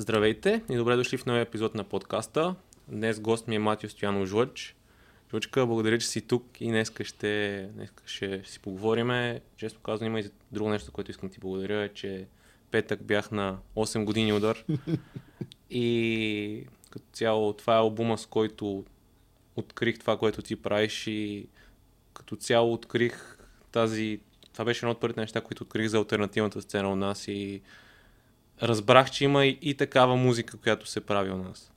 [0.00, 2.54] Здравейте и добре дошли в новия епизод на подкаста.
[2.88, 4.76] Днес гост ми е Матио Стоянов Жлъч.
[5.30, 9.40] Жлъчка, благодаря, че си тук и днес ще, днеска ще, си поговориме.
[9.56, 12.26] Често казвам, има и друго нещо, което искам да ти благодаря, е, че
[12.70, 14.64] петък бях на 8 години удар.
[15.70, 18.84] и като цяло това е албума, с който
[19.56, 21.46] открих това, което ти правиш и
[22.14, 23.38] като цяло открих
[23.72, 24.20] тази...
[24.52, 27.62] Това беше едно от първите неща, които открих за альтернативната сцена у нас и
[28.62, 31.70] разбрах, че има и, и такава музика, която се прави у нас.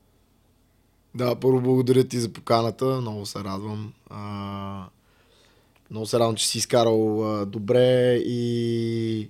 [1.15, 3.93] Да, първо благодаря ти за поканата, много се радвам.
[4.09, 4.85] А,
[5.91, 9.29] много се радвам, че си изкарал а, добре и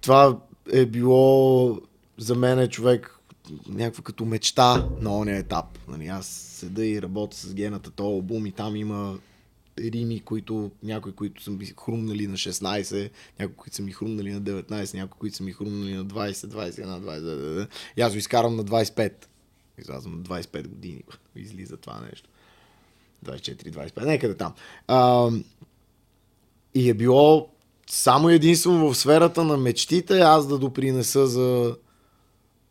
[0.00, 0.38] това
[0.72, 1.78] е било
[2.18, 3.18] за мен е човек
[3.68, 5.78] някаква като мечта на ония етап.
[5.88, 9.18] Нали, аз седа и работя с гената този албум и там има
[9.78, 14.42] рими, които някои, които са ми хрумнали на 16, някои, които са ми хрумнали на
[14.42, 17.68] 19, някои, които са ми хрумнали на 20, 21, 20.
[17.96, 19.12] И аз го изкарам на 25.
[19.78, 21.02] Излязам на 25 години.
[21.36, 22.28] Излиза това нещо.
[23.24, 24.52] 24-25, некъде там.
[24.88, 25.30] А,
[26.74, 27.48] и е било
[27.90, 31.76] само единствено в сферата на мечтите аз да допринеса за,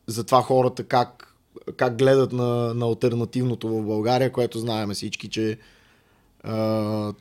[0.08, 1.36] за това хората как,
[1.78, 5.58] как гледат на, на альтернативното в България, което знаем всички, че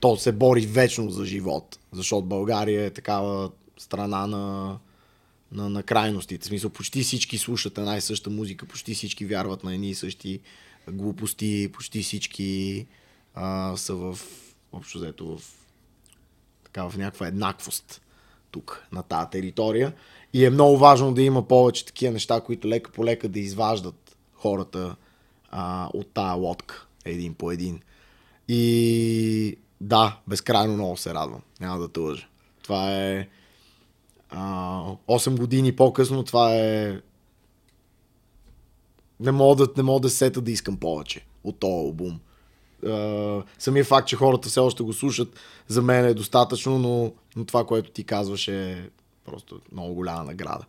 [0.00, 4.78] то се бори вечно за живот, защото България е такава страна на,
[5.52, 6.44] на, на крайностите.
[6.44, 9.94] В смисъл, почти всички слушат една и съща музика, почти всички вярват на едни и
[9.94, 10.41] същи
[10.91, 12.86] глупости, почти всички
[13.34, 14.18] а, са в,
[14.72, 15.42] общо взето, в,
[16.64, 18.02] така, в някаква еднаквост
[18.50, 19.92] тук, на тази територия.
[20.32, 24.16] И е много важно да има повече такива неща, които лека по лека да изваждат
[24.34, 24.96] хората
[25.50, 27.80] а, от тая лодка, един по един.
[28.53, 31.43] И да, безкрайно много се радвам.
[31.61, 32.27] Няма да те лъжа.
[32.62, 33.29] Това е...
[34.31, 37.01] А, 8 години по-късно това е...
[39.21, 42.21] Не мога да, не мога да сета да искам повече от този албум.
[42.84, 45.37] Uh, самия факт, че хората все още го слушат,
[45.69, 48.91] за мен е достатъчно, но, но това, което ти казваш е
[49.25, 50.65] просто много голяма награда.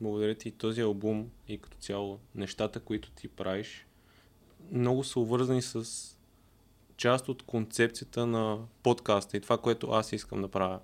[0.00, 0.50] Благодаря ти.
[0.50, 3.86] Този албум и като цяло нещата, които ти правиш,
[4.72, 6.15] много са увързани с
[6.96, 10.78] част от концепцията на подкаста и това, което аз искам да правя.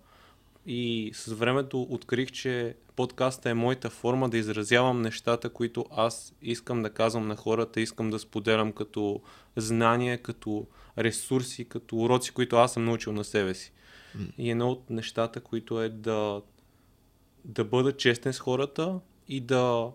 [0.67, 6.83] И с времето открих, че подкаста е моята форма да изразявам нещата, които аз искам
[6.83, 9.21] да казвам на хората, искам да споделям като
[9.57, 10.67] знания, като
[10.99, 13.73] ресурси, като уроци, които аз съм научил на себе си.
[14.17, 14.33] Mm.
[14.39, 16.43] И едно от нещата, които е да,
[17.45, 19.91] да бъда честен с хората и да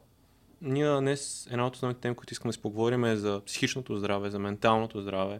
[0.61, 4.39] ние днес една от основните теми, които искаме да поговорим е за психичното здраве, за
[4.39, 5.39] менталното здраве,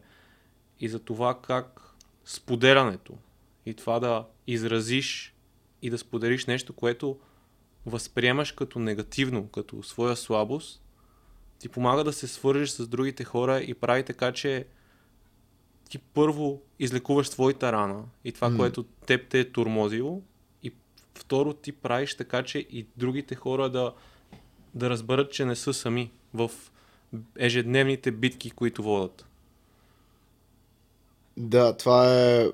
[0.79, 1.81] и за това как
[2.25, 3.13] споделянето
[3.65, 5.35] и това да изразиш
[5.81, 7.19] и да споделиш нещо, което
[7.85, 10.81] възприемаш като негативно, като своя слабост,
[11.59, 14.65] ти помага да се свържеш с другите хора и прави така, че
[15.89, 18.57] ти първо излекуваш своята рана и това, mm.
[18.57, 20.21] което теб те е турмозило
[20.63, 20.71] и
[21.15, 23.93] второ ти правиш така, че и другите хора да,
[24.73, 26.51] да разберат, че не са сами в
[27.37, 29.26] ежедневните битки, които водят.
[31.37, 32.49] Да, това е.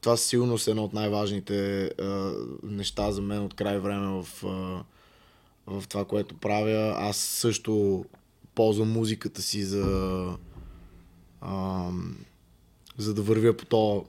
[0.00, 1.90] това силно е едно от най-важните
[2.62, 4.42] неща за мен от край време в,
[5.66, 6.94] в това, което правя.
[6.98, 8.04] Аз също
[8.54, 10.36] ползвам музиката си за.
[12.98, 14.06] за да вървя по този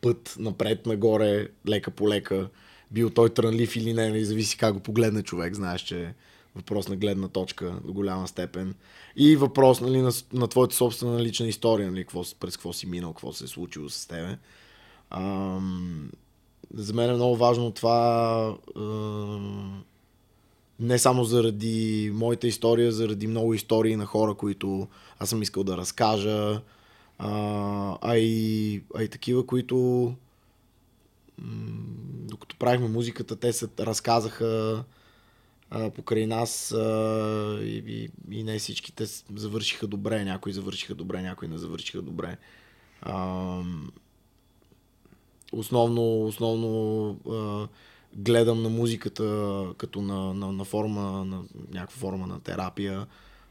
[0.00, 2.48] път напред, нагоре, лека по лека.
[2.90, 5.54] Бил той трънлив или не, не нали, зависи как го погледне човек.
[5.54, 6.14] Знаеш, че
[6.56, 8.74] въпрос на гледна точка до голяма степен.
[9.16, 13.12] И въпрос нали, на, на твоята собствена лична история, нали, какво, през какво си минал,
[13.12, 14.38] какво се е случило с тебе.
[15.10, 16.10] Ам,
[16.74, 19.84] за мен е много важно това ам,
[20.80, 24.88] не само заради моята история, заради много истории на хора, които
[25.18, 26.60] аз съм искал да разкажа,
[27.18, 30.14] а, а, и, а и такива, които
[32.28, 34.84] докато правихме музиката, те се разказаха
[35.70, 39.04] покрай нас а, и, и, и не всичките
[39.34, 40.24] завършиха добре.
[40.24, 42.36] Някои завършиха добре, някои не завършиха добре.
[43.02, 43.62] А,
[45.52, 47.68] основно, основно а,
[48.14, 53.06] гледам на музиката като на, на, на форма, на някаква форма на терапия.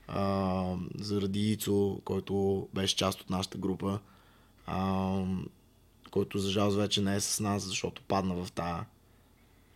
[0.07, 0.63] А,
[0.99, 3.99] заради Ицо, който беше част от нашата група,
[4.65, 5.23] а,
[6.11, 8.81] който за жалост вече не е с нас, защото падна в тази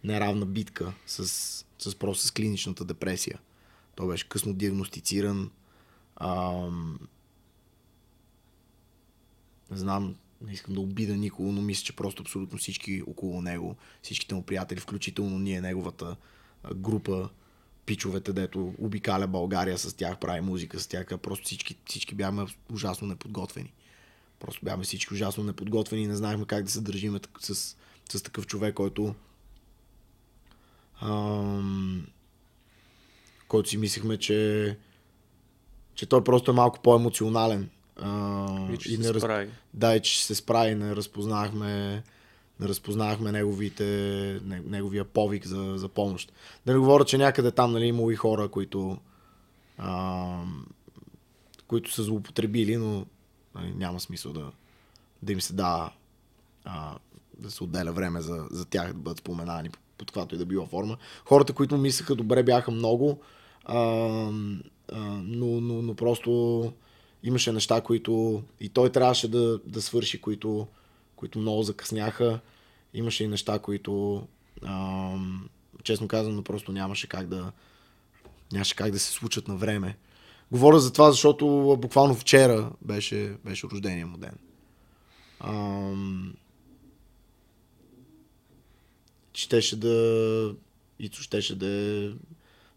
[0.03, 3.39] неравна битка с с просто с клиничната депресия.
[3.95, 5.51] Той беше късно диагностициран.
[6.15, 6.99] Ам...
[9.71, 14.35] Знам, не искам да обида никого, но мисля, че просто абсолютно всички около него, всичките
[14.35, 16.15] му приятели, включително ние, неговата
[16.75, 17.29] група,
[17.85, 23.07] пичовете, дето обикаля България с тях, прави музика с тях, просто всички, всички бяхме ужасно
[23.07, 23.73] неподготвени.
[24.39, 27.75] Просто бяхме всички ужасно неподготвени и не знаехме как да се държим с,
[28.11, 29.15] с такъв човек, който
[31.01, 32.07] ам,
[33.47, 34.77] който си мислихме, че,
[35.95, 37.69] че той просто е малко по-емоционален.
[38.01, 39.21] А, и, че и не раз...
[39.21, 39.49] справи.
[39.73, 40.75] Да, и че ще се справи.
[40.75, 42.03] Не разпознахме,
[42.59, 46.33] не разпознахме неговите, неговия повик за, за помощ.
[46.65, 48.97] Да не говоря, че някъде там нали, имало и хора, които,
[49.77, 50.43] а,
[51.67, 53.05] които са злоупотребили, но
[53.55, 54.51] нали, няма смисъл да,
[55.21, 55.91] да им се дава
[56.65, 56.97] а,
[57.37, 59.69] да се отделя време за, за тях да бъдат споменани
[59.99, 60.97] под каквато и да била форма.
[61.25, 63.19] Хората, които мислеха добре, бяха много,
[63.65, 66.73] а, а, но, но, но просто
[67.23, 70.67] имаше неща, които и той трябваше да, да свърши, които,
[71.15, 72.39] които много закъсняха.
[72.93, 74.23] Имаше и неща, които
[74.65, 75.15] а,
[75.83, 77.51] честно казано просто нямаше как да
[78.51, 79.97] нямаше как да се случат на време.
[80.51, 84.37] Говоря за това, защото буквално вчера беше, беше рождения му ден.
[85.39, 86.33] Ам...
[89.39, 90.55] Щеше да...
[90.99, 92.11] Ицо щеше да е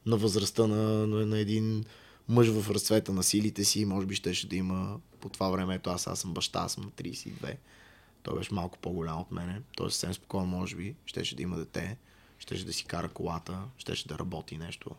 [0.06, 1.84] на възрастта на, на, един
[2.28, 3.84] мъж в разцвета на силите си.
[3.84, 5.74] Може би щеше да има по това време.
[5.74, 7.56] Ето аз, аз съм баща, аз съм на 32.
[8.22, 9.62] Той беше малко по-голям от мене.
[9.76, 10.94] Той съвсем спокойно, може би.
[11.06, 11.96] Щеше да има дете.
[12.38, 13.62] Щеше да си кара колата.
[13.78, 14.90] Щеше да работи нещо.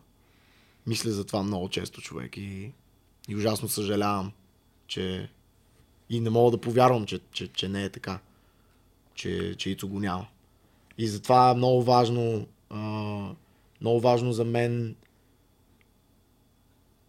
[0.86, 2.72] Мисля за това много често човек и,
[3.28, 4.32] и ужасно съжалявам,
[4.86, 5.30] че
[6.10, 8.18] и не мога да повярвам, че, че, че не е така.
[9.14, 10.26] Че, че Ицо го няма.
[10.98, 13.34] И затова е много важно а,
[13.80, 14.96] много важно за мен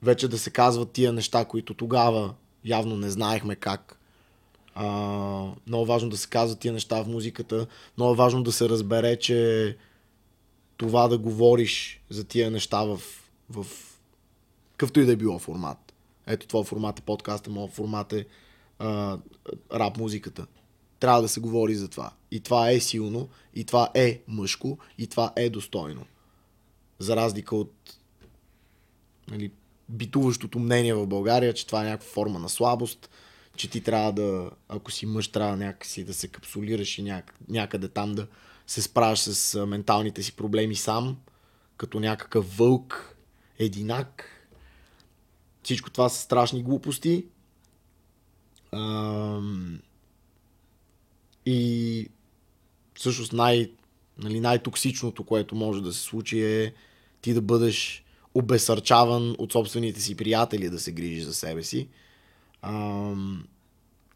[0.03, 2.33] вече да се казват тия неща, които тогава
[2.65, 3.99] явно не знаехме как.
[4.75, 4.85] А,
[5.67, 7.67] много важно да се казват тия неща в музиката.
[7.97, 9.77] Много важно да се разбере, че
[10.77, 13.01] това да говориш за тия неща в,
[13.49, 13.65] в
[14.71, 15.93] какъвто и да е било формат.
[16.27, 18.25] Ето това формат е подкаста, моят формат е
[18.79, 19.17] а,
[19.73, 20.45] рап музиката.
[21.05, 22.11] Трябва да се говори за това.
[22.31, 26.05] И това е силно, и това е мъжко, и това е достойно.
[26.99, 27.97] За разлика от
[29.27, 29.51] нали,
[29.89, 33.09] битуващото мнение в България, че това е някаква форма на слабост,
[33.55, 37.87] че ти трябва да, ако си мъж, трябва някакси да се капсулираш и няк, някъде
[37.87, 38.27] там да
[38.67, 41.17] се справяш с менталните си проблеми сам,
[41.77, 43.15] като някакъв вълк,
[43.59, 44.23] единак.
[45.63, 47.25] Всичко това са страшни глупости.
[48.71, 49.79] Ам...
[51.45, 52.09] И
[52.95, 53.71] всъщност най-
[54.17, 56.73] нали, най-токсичното, което може да се случи е
[57.21, 58.03] ти да бъдеш
[58.33, 61.87] обесърчаван от собствените си приятели да се грижи за себе си.
[62.61, 63.47] Ам,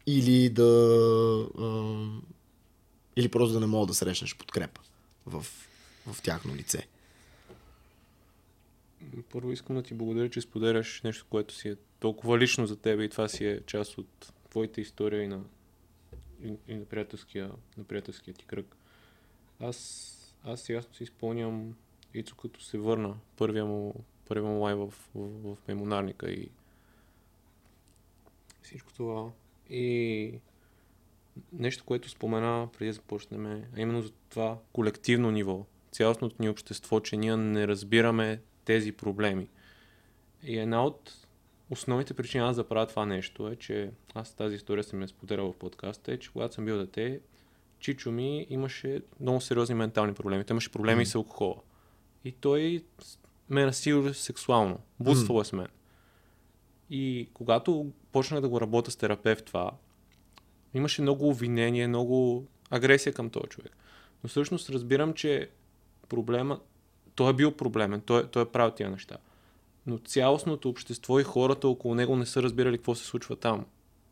[0.06, 1.48] или да.
[1.58, 2.22] Ам,
[3.16, 4.80] или просто да не мога да срещнеш подкрепа
[5.26, 5.46] в,
[6.06, 6.86] в тяхно лице.
[9.32, 13.00] Първо искам да ти благодаря, че споделяш нещо, което си е толкова лично за теб
[13.00, 15.40] и това си е част от твоята история и на,
[16.44, 18.76] и, и на, приятелския, на приятелския ти кръг.
[19.60, 21.74] Аз, аз ясно си изпълням
[22.14, 23.94] Ицо като се върна първия му,
[24.28, 26.48] първия му лайв в, в, в мемонарника и
[28.62, 29.30] всичко това.
[29.70, 30.32] И
[31.52, 37.00] нещо, което спомена преди да започнем, а именно за това колективно ниво, цялостното ни общество,
[37.00, 39.48] че ние не разбираме тези проблеми.
[40.42, 41.19] И една от
[41.70, 45.52] основните причини аз да правя това нещо е, че аз тази история съм я споделял
[45.52, 47.20] в подкаста, е, че когато съм бил дете,
[47.80, 50.44] Чичо ми имаше много сериозни ментални проблеми.
[50.44, 51.08] Той имаше проблеми mm.
[51.08, 51.56] с алкохола.
[52.24, 52.84] И той
[53.48, 54.78] ме насилва сексуално.
[55.00, 55.40] Будствал mm.
[55.40, 55.68] е с мен.
[56.90, 59.70] И когато почнах да го работя с терапевт това,
[60.74, 63.76] имаше много обвинение, много агресия към този човек.
[64.24, 65.50] Но всъщност разбирам, че
[66.08, 66.60] проблема,
[67.14, 69.16] той е бил проблемен, той, той е правил тия неща.
[69.90, 73.66] Но цялостното общество и хората около него не са разбирали какво се случва там.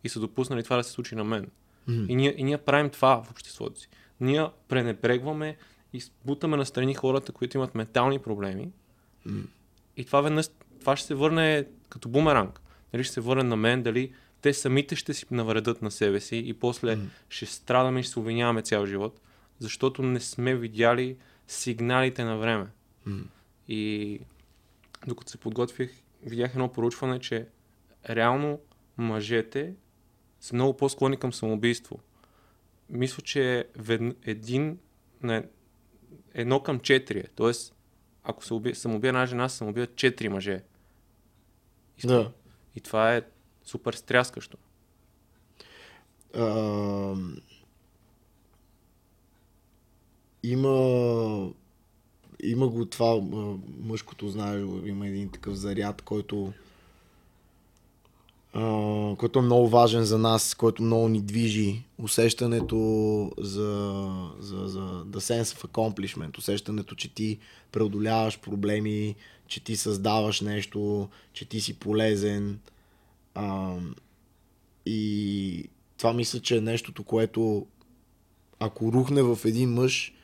[0.05, 1.47] И са допуснали това да се случи на мен.
[1.89, 2.07] Mm-hmm.
[2.09, 3.89] И, ние, и ние правим това в обществото си.
[4.21, 5.57] Ние пренебрегваме
[5.93, 8.71] и бутаме настрани хората, които имат ментални проблеми.
[9.27, 9.47] Mm-hmm.
[9.97, 10.47] И това веднъж,
[10.81, 12.61] това ще се върне като бумеранг.
[12.93, 16.43] Дали ще се върне на мен, дали те самите ще си навредят на себе си
[16.47, 17.09] и после mm-hmm.
[17.29, 19.21] ще страдаме и ще се обвиняваме цял живот,
[19.59, 21.17] защото не сме видяли
[21.47, 22.67] сигналите на време.
[23.09, 23.25] Mm-hmm.
[23.69, 24.21] И
[25.07, 27.49] докато се подготвих, видях едно поручване, че
[28.11, 28.61] реално
[28.97, 29.75] мъжете
[30.41, 31.99] са много по-склонни към самоубийство.
[32.91, 33.69] Мисля, че
[34.23, 34.79] един
[35.23, 35.45] на
[36.35, 37.19] едно към четири.
[37.19, 37.27] Е.
[37.35, 37.75] Тоест,
[38.25, 40.63] ако се уби, съм убия една жена, съм убия четири мъже.
[42.05, 42.33] И, да.
[42.75, 43.23] И това е
[43.65, 44.59] супер стряскащо.
[46.35, 47.15] а,
[50.43, 51.53] има
[52.43, 53.21] има го това
[53.83, 56.53] мъжкото, знаеш, има един такъв заряд, който
[58.53, 61.83] а, който е много важен за нас, който много ни движи.
[61.99, 62.77] Усещането
[63.39, 64.01] за,
[64.41, 67.39] за, за the sense of accomplishment, усещането, че ти
[67.73, 69.15] преодоляваш проблеми,
[69.47, 72.59] че ти създаваш нещо, че ти си полезен.
[73.35, 73.77] А,
[74.87, 75.65] и
[75.99, 77.67] това мисля, че е нещото, което
[78.61, 80.15] ако рухне в един мъж,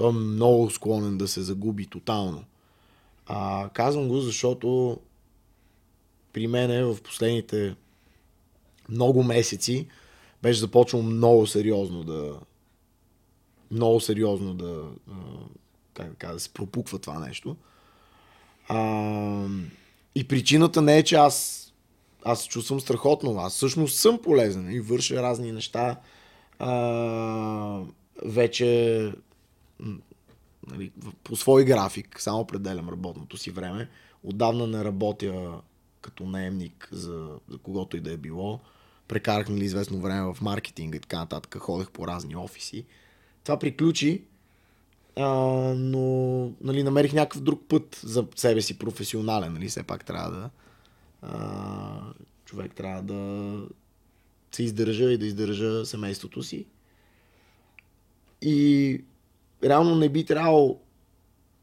[0.00, 2.44] той е много склонен да се загуби тотално.
[3.26, 4.98] А, казвам го, защото
[6.32, 7.74] при мен в последните
[8.88, 9.86] много месеци
[10.42, 12.40] беше започнал много сериозно да
[13.70, 14.84] много сериозно да
[15.94, 17.56] как да, кажа, да се пропуква това нещо.
[18.68, 19.46] А,
[20.14, 21.66] и причината не е, че аз
[22.24, 23.38] аз се чувствам страхотно.
[23.38, 25.96] Аз всъщност съм полезен и върша разни неща.
[26.58, 27.80] А,
[28.24, 29.12] вече
[30.70, 30.92] нали,
[31.24, 33.88] по свой график, само определям работното си време.
[34.24, 35.60] Отдавна не работя
[36.00, 38.60] като наемник за, за когото и да е било.
[39.08, 41.58] Прекарах нали, известно време в маркетинга и така нататък.
[41.58, 42.84] Ходех по разни офиси.
[43.44, 44.22] Това приключи,
[45.16, 45.28] а,
[45.76, 49.52] но нали, намерих някакъв друг път за себе си професионален.
[49.52, 50.50] Нали, все пак трябва да,
[51.22, 52.12] а,
[52.44, 53.62] човек трябва да
[54.52, 56.66] се издържа и да издържа семейството си.
[58.42, 59.04] И
[59.64, 60.80] реално не би трябвало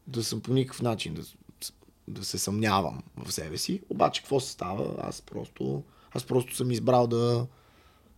[0.06, 1.22] да съм по никакъв начин да,
[2.08, 3.82] да се съмнявам в себе си.
[3.88, 4.94] Обаче какво се става?
[4.98, 7.46] Аз просто, аз просто съм избрал да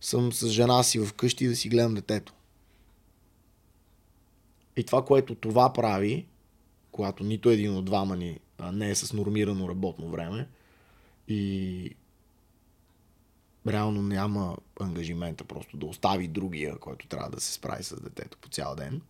[0.01, 2.33] съм с жена си вкъщи и да си гледам детето.
[4.77, 6.27] И това, което това прави,
[6.91, 8.39] когато нито един от двама ни
[8.73, 10.47] не е с нормирано работно време,
[11.27, 11.95] и
[13.67, 18.49] реално няма ангажимента просто да остави другия, който трябва да се справи с детето по
[18.49, 19.01] цял ден,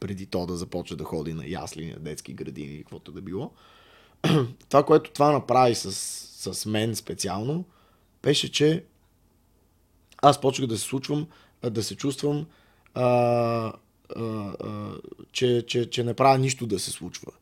[0.00, 3.50] преди то да започне да ходи на ясли, на детски градини и каквото да било.
[4.68, 5.92] това, което това направи с,
[6.52, 7.64] с мен специално,
[8.22, 8.84] беше, че
[10.22, 11.26] аз почнах да се случвам,
[11.70, 12.46] да се чувствам,
[12.94, 13.72] а, а,
[14.16, 14.94] а,
[15.32, 17.32] че, че, че не правя нищо да се случва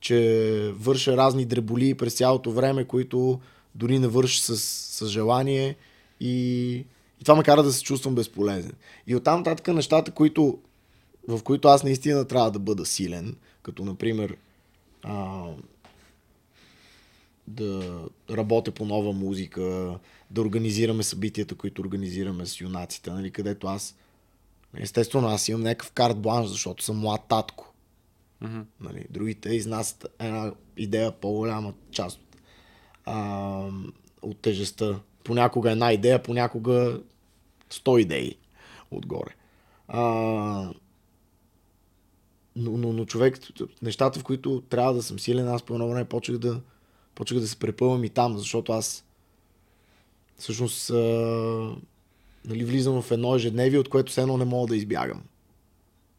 [0.00, 3.40] че върша разни дреболи през цялото време, които
[3.74, 5.76] дори не върша с, с желание
[6.20, 6.70] и,
[7.20, 8.72] и това ме кара да се чувствам безполезен.
[9.06, 10.58] И оттам нататък нещата, които,
[11.28, 14.36] в които аз наистина трябва да бъда силен, като например
[15.02, 15.46] а,
[17.46, 19.98] да работя по нова музика,
[20.30, 23.96] да организираме събитията, които организираме с юнаците, нали, където аз
[24.76, 27.72] естествено аз имам някакъв карт бланш, защото съм млад татко.
[28.42, 28.64] Mm-hmm.
[28.80, 32.36] Нали, другите изнасят една идея по-голяма част от,
[33.04, 33.70] а,
[34.22, 35.00] от тежестта.
[35.24, 37.00] Понякога една идея, понякога
[37.70, 38.36] 100 идеи
[38.90, 39.34] отгоре.
[39.88, 40.70] А,
[42.58, 43.38] но, но, но човек,
[43.82, 46.60] нещата, в които трябва да съм силен, аз по едно време почнах да,
[47.14, 49.04] почнах да се препъвам и там, защото аз
[50.36, 50.94] всъщност а,
[52.44, 55.22] нали, влизам в едно ежедневие, от което все едно не мога да избягам.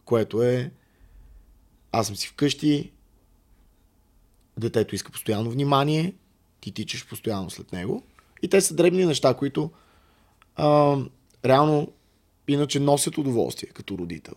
[0.05, 0.71] Което е
[1.91, 2.91] аз съм си вкъщи,
[4.57, 6.13] детето иска постоянно внимание,
[6.61, 8.03] ти тичаш постоянно след него.
[8.41, 9.71] И те са дребни неща, които
[10.55, 10.97] а,
[11.45, 11.91] реално
[12.47, 14.33] иначе носят удоволствие като родител.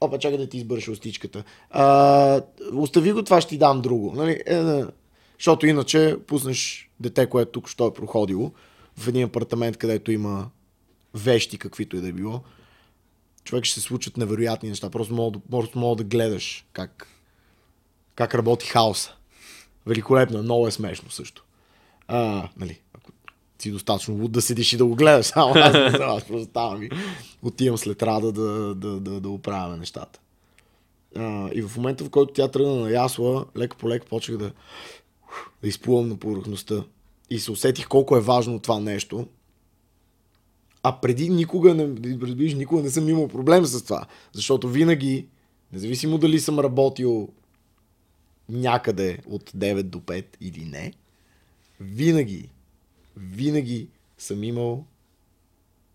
[0.00, 1.44] Опа, чакай да ти избърша устичката.
[1.70, 4.12] А, остави го, това ще ти дам друго.
[4.16, 4.42] Нали?
[4.46, 4.84] Е, е,
[5.38, 8.52] защото иначе пуснеш дете, което тук що е проходило
[8.96, 10.50] в един апартамент, където има
[11.14, 12.42] вещи, каквито и да е било
[13.48, 14.90] човек ще се случат невероятни неща.
[14.90, 17.06] Просто мога, просто мога да гледаш как,
[18.14, 19.14] как работи хаоса.
[19.86, 21.44] Великолепно, много е смешно също.
[22.08, 22.80] А, нали,
[23.62, 26.50] си достатъчно луд да седиш и да го гледаш, само аз не знам, аз просто
[26.50, 26.90] ставам и
[27.42, 30.20] отивам след рада да, да, да, да оправяме нещата.
[31.16, 34.52] А, и в момента, в който тя тръгна на ясла, лека по лека почнах да,
[35.62, 36.84] да изплувам на повърхността.
[37.30, 39.26] И се усетих колко е важно това нещо,
[40.82, 44.06] а преди никога не, разбираш, никога не съм имал проблем с това.
[44.32, 45.26] Защото винаги,
[45.72, 47.28] независимо дали съм работил
[48.48, 50.92] някъде от 9 до 5 или не,
[51.80, 52.48] винаги,
[53.18, 54.84] винаги съм имал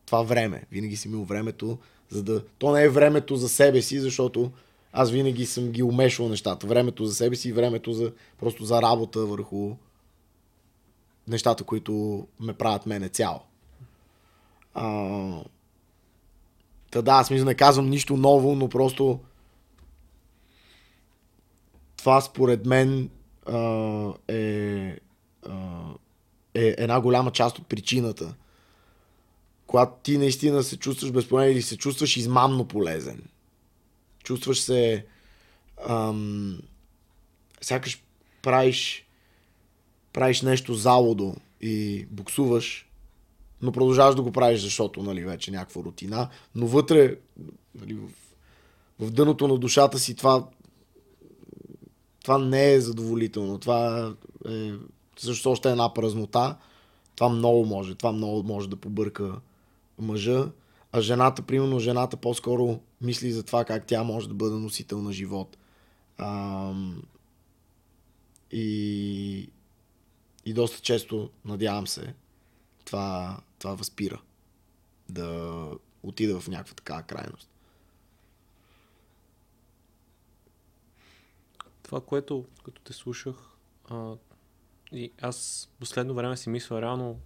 [0.05, 0.63] това време.
[0.71, 1.77] Винаги съм имал времето,
[2.09, 2.45] за да...
[2.45, 4.51] То не е времето за себе си, защото
[4.93, 6.67] аз винаги съм ги умешвал нещата.
[6.67, 9.75] Времето за себе си и времето за, просто за работа върху
[11.27, 13.39] нещата, които ме правят мене цяло.
[14.73, 15.43] А,
[16.91, 19.19] та да, смисъл не казвам нищо ново, но просто
[21.97, 23.09] това според мен
[23.45, 24.97] а, е,
[25.45, 25.83] а,
[26.53, 28.35] е една голяма част от причината,
[29.67, 33.23] когато ти наистина се чувстваш безполезен или се чувстваш измамно полезен.
[34.23, 35.05] Чувстваш се
[35.87, 36.59] ам,
[37.61, 38.03] сякаш
[38.41, 39.05] правиш
[40.13, 42.89] правиш нещо залудо и буксуваш,
[43.61, 47.15] но продължаваш да го правиш, защото нали, вече е някаква рутина, но вътре
[47.75, 48.09] нали, в,
[48.99, 50.47] в дъното на душата си това
[52.23, 53.57] това не е задоволително.
[53.57, 54.13] Това
[54.49, 54.71] е
[55.17, 56.57] също още една празнота.
[57.15, 57.95] Това много може.
[57.95, 59.41] Това много може да побърка
[59.99, 60.51] мъжа.
[60.91, 65.13] А жената, примерно, жената по-скоро мисли за това как тя може да бъде носител на
[65.13, 65.57] живот.
[66.17, 66.73] А,
[68.51, 69.49] и,
[70.45, 72.13] и доста често, надявам се,
[72.85, 74.21] това, това възпира
[75.09, 75.69] да
[76.03, 77.49] отида в някаква такава крайност.
[81.83, 83.35] Това, което като те слушах,
[83.89, 84.13] а,
[84.93, 87.19] и аз последно време си мисля реално,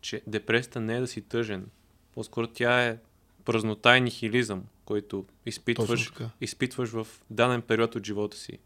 [0.00, 1.66] че депресията не е да си тъжен.
[2.14, 2.98] По-скоро тя е
[3.44, 8.58] празнота и нихилизъм, който изпитваш, изпитваш в даден период от живота си.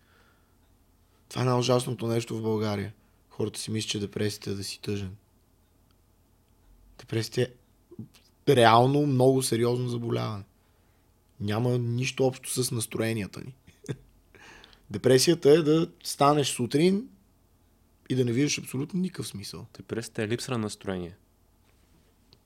[1.29, 2.93] Това е най-ужасното нещо в България.
[3.31, 5.17] Хората си мислят, че депресията е да си тъжен.
[6.99, 7.53] Депресията
[8.47, 10.45] е реално много сериозно заболяване.
[11.41, 13.55] Няма нищо общо с настроенията ни.
[14.91, 17.09] Депресията е да станеш сутрин
[18.09, 19.67] и да не виждаш абсолютно никакъв смисъл.
[19.77, 21.17] Депресията е липса на настроение.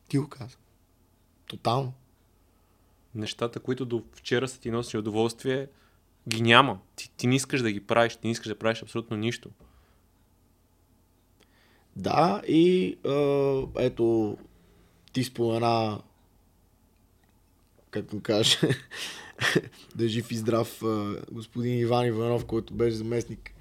[0.08, 0.56] Ти го каза.
[1.46, 1.92] Тотално.
[3.14, 5.68] Нещата, които до вчера са ти носили удоволствие,
[6.28, 6.80] ги няма.
[6.96, 9.50] Ти, ти не искаш да ги правиш, ти не искаш да правиш абсолютно нищо.
[11.96, 14.38] Да, и е, ето,
[15.12, 16.02] ти спомена,
[17.90, 18.58] как му кажа,
[19.94, 20.82] да е жив и здрав
[21.32, 23.54] господин Иван Иванов, който беше заместник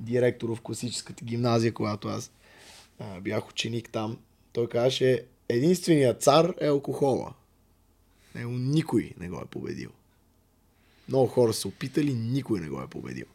[0.00, 2.30] директор в класическата гимназия, когато аз
[2.98, 4.18] а, бях ученик там.
[4.52, 7.34] Той казаше, единственият цар е алкохола.
[8.34, 9.90] Него никой не го е победил.
[11.08, 13.26] Много хора са опитали, никой не го е победил.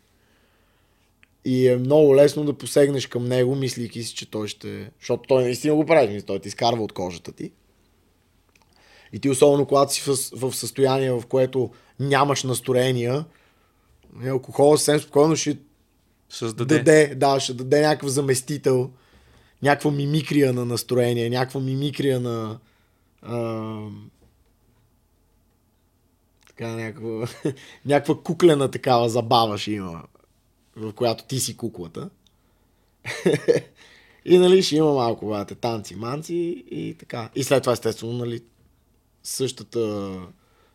[1.46, 4.91] И е много лесно да посегнеш към него, мислейки си, че той ще...
[5.00, 7.52] Защото той наистина го прави, той ти изкарва от кожата ти.
[9.13, 13.26] И ти особено когато си в, в състояние, в което нямаш настроения,
[14.28, 15.58] алкохол съвсем спокойно ще
[16.30, 16.78] Създаде.
[16.78, 18.92] даде, да, ще даде някакъв заместител,
[19.63, 22.60] някаква мимикрия на настроение, някаква мимикрия на
[23.22, 23.76] а,
[26.48, 27.28] така някаква,
[27.86, 30.04] някаква куклена такава забава ще има,
[30.76, 32.10] в която ти си куклата.
[34.26, 37.30] и нали ще има малко бате, танци, манци и така.
[37.36, 38.42] И след това естествено, нали,
[39.24, 40.15] същата,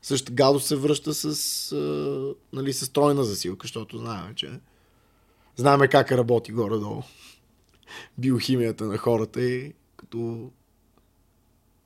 [0.02, 1.76] същата гадост се връща с,
[2.52, 4.50] нали, с тройна засилка, защото знаем, че
[5.56, 7.02] знаем как работи горе-долу
[8.18, 10.50] биохимията на хората и като,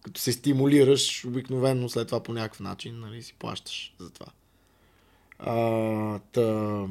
[0.03, 4.27] като се стимулираш, обикновено след това по някакъв начин нали, си плащаш за това.
[5.39, 6.87] А, та,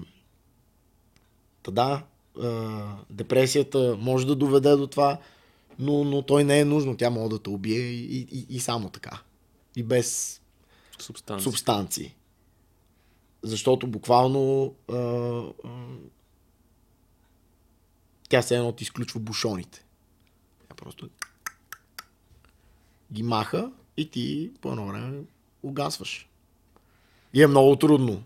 [1.64, 2.04] та да,
[2.42, 5.18] а, депресията може да доведе до това,
[5.80, 6.98] но, но той не е нужно.
[6.98, 9.22] Тя може да те убие и, и, и само така
[9.78, 10.42] и без
[11.00, 11.44] субстанции.
[11.44, 12.16] субстанции.
[13.44, 15.52] Защото буквално а, а,
[18.30, 19.86] тя се едно ти изключва бушоните.
[20.70, 21.10] Тя просто
[23.14, 25.24] ги маха и ти по едно време
[25.64, 26.30] угасваш.
[27.34, 28.24] И е много трудно.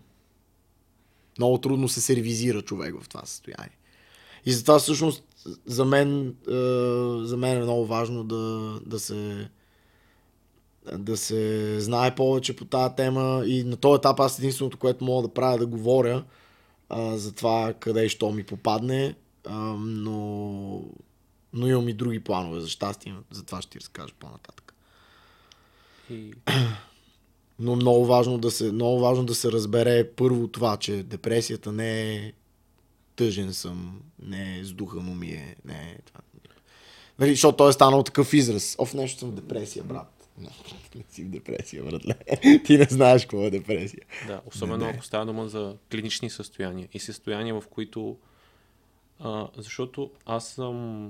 [1.38, 3.78] Много трудно се сервизира човек в това състояние.
[4.46, 5.24] И затова всъщност
[5.66, 6.36] за мен,
[7.26, 9.48] за мен е много важно да, да се
[10.98, 15.28] да се знае повече по тази тема и на този етап аз единственото, което мога
[15.28, 16.24] да правя да говоря
[16.88, 19.14] а, за това къде и що ми попадне,
[19.46, 20.84] а, но,
[21.52, 24.74] но имам и други планове за щастие, за това ще ти разкажа по-нататък.
[26.10, 26.32] И...
[27.58, 32.14] Но много важно, да се, много важно да се разбере първо това, че депресията не
[32.14, 32.32] е
[33.16, 36.20] тъжен съм, не е с духа му ми е, не е това.
[37.18, 38.76] Нали, защото той е станал такъв израз.
[38.78, 40.28] Оф, нещо съм в депресия, брат.
[40.38, 42.14] Не си в депресия, братле.
[42.64, 44.02] Ти не знаеш какво е депресия.
[44.26, 48.16] Да, особено ако става дума за клинични състояния и състояния, в които
[49.24, 51.08] а, защото аз съм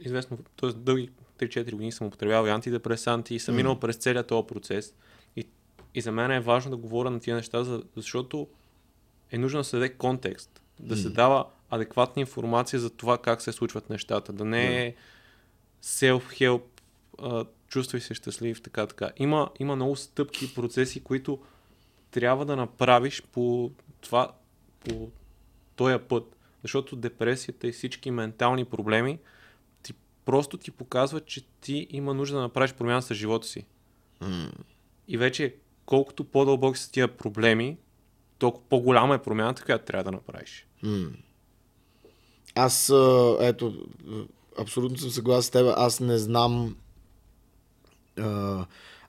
[0.00, 0.72] известно, т.е.
[0.72, 4.94] дълги 3-4 години съм употребявал и антидепресанти и съм минал през целият този процес.
[5.36, 5.46] И,
[5.94, 8.48] и за мен е важно да говоря на тия неща, защото
[9.30, 11.02] е нужно да се даде контекст, да mm.
[11.02, 14.94] се дава адекватна информация за това как се случват нещата, да не е
[15.82, 16.62] self-help
[17.68, 19.10] чувствай се щастлив, така, така.
[19.16, 21.38] Има, има много стъпки, процеси, които
[22.10, 24.32] трябва да направиш по това,
[24.80, 25.10] по
[25.76, 26.36] този път.
[26.62, 29.18] Защото депресията и всички ментални проблеми
[29.82, 29.92] ти
[30.24, 33.66] просто ти показва, че ти има нужда да направиш промяна с живота си.
[34.20, 34.50] М.
[35.08, 35.54] И вече,
[35.86, 37.78] колкото по-дълбоки са тия проблеми,
[38.38, 40.66] толкова по-голяма е промяната, която трябва да направиш.
[40.82, 41.10] М.
[42.54, 42.92] Аз,
[43.40, 43.86] ето,
[44.58, 45.74] абсолютно съм съгласен с теб.
[45.76, 46.76] Аз не знам.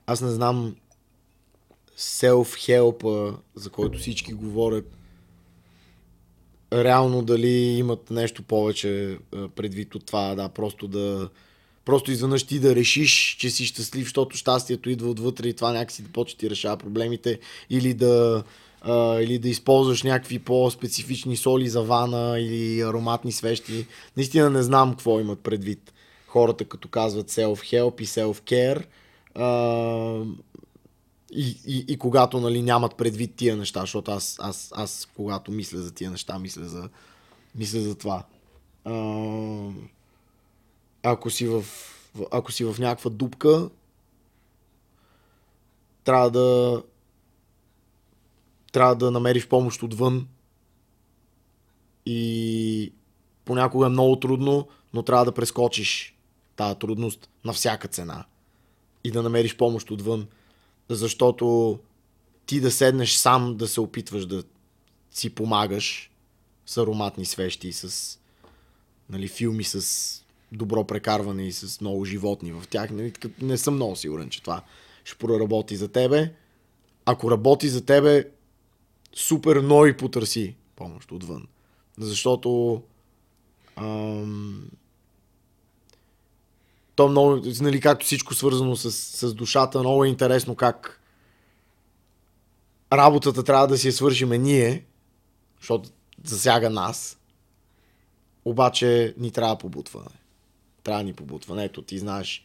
[0.06, 0.76] Аз не знам
[1.96, 4.84] self-help, за който всички говорят.
[6.72, 9.18] Реално дали имат нещо повече
[9.56, 11.28] предвид от това, да, просто да.
[11.84, 16.02] Просто изведнъж ти да решиш, че си щастлив, защото щастието идва отвътре и това някакси
[16.02, 17.38] да почне ти решава проблемите,
[17.70, 18.42] или да,
[18.80, 23.86] а, или да използваш някакви по-специфични соли за вана или ароматни свещи.
[24.16, 25.92] Наистина не знам какво имат предвид
[26.26, 28.84] хората, като казват self-help и self-care.
[29.34, 29.46] А,
[31.32, 35.78] и, и, и когато нали, нямат предвид тия неща, защото аз, аз, аз когато мисля
[35.78, 36.88] за тия неща, мисля за,
[37.54, 38.24] мисля за това.
[38.84, 38.94] А,
[41.02, 41.64] ако си в,
[42.30, 43.70] ако си в някаква дупка,
[46.04, 46.82] трябва да
[48.72, 50.28] трябва да намериш помощ отвън
[52.06, 52.92] и
[53.44, 56.16] понякога е много трудно, но трябва да прескочиш
[56.56, 58.24] тази трудност на всяка цена
[59.04, 60.26] и да намериш помощ отвън,
[60.96, 61.78] защото
[62.46, 64.44] ти да седнеш сам да се опитваш да
[65.10, 66.10] си помагаш
[66.66, 68.18] с ароматни свещи, с
[69.10, 72.90] нали, филми с добро прекарване и с много животни в тях.
[72.90, 74.62] Нали, не съм много сигурен, че това
[75.04, 76.32] ще проработи за тебе.
[77.04, 78.30] Ако работи за тебе,
[79.14, 81.46] супер, но и потърси помощ отвън.
[81.98, 82.82] Защото
[83.76, 84.70] ам,
[87.02, 91.00] то много, нали, както всичко свързано с, с душата, много е интересно как
[92.92, 94.84] работата трябва да си я свършиме ние,
[95.60, 95.88] защото
[96.24, 97.18] засяга нас,
[98.44, 100.10] обаче ни трябва побутване.
[100.82, 101.64] Трябва ни побутване.
[101.64, 102.44] Ето, ти знаеш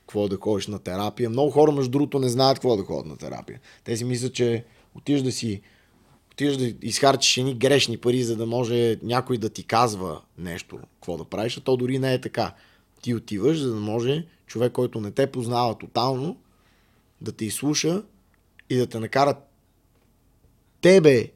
[0.00, 1.30] какво е да ходиш на терапия.
[1.30, 3.60] Много хора, между другото, не знаят какво е да ходят на терапия.
[3.84, 5.62] Те си мислят, че отиваш да си
[6.32, 11.16] отиваш да изхарчиш едни грешни пари, за да може някой да ти казва нещо, какво
[11.16, 12.54] да правиш, а то дори не е така.
[13.02, 16.40] Ти отиваш, за да може човек, който не те познава тотално,
[17.20, 18.02] да те изслуша
[18.70, 19.34] и да те накара
[20.80, 21.32] тебе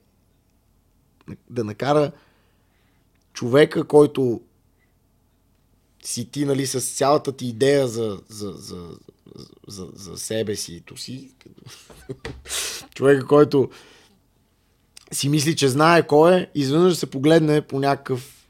[1.51, 2.13] да накара
[3.33, 4.41] човека, който
[6.05, 8.97] си ти, нали, с цялата ти идея за, за, за,
[9.67, 11.35] за, за себе си, то си,
[12.95, 13.71] човека, който
[15.13, 18.49] си мисли, че знае кой е, изведнъж да се погледне по някакъв,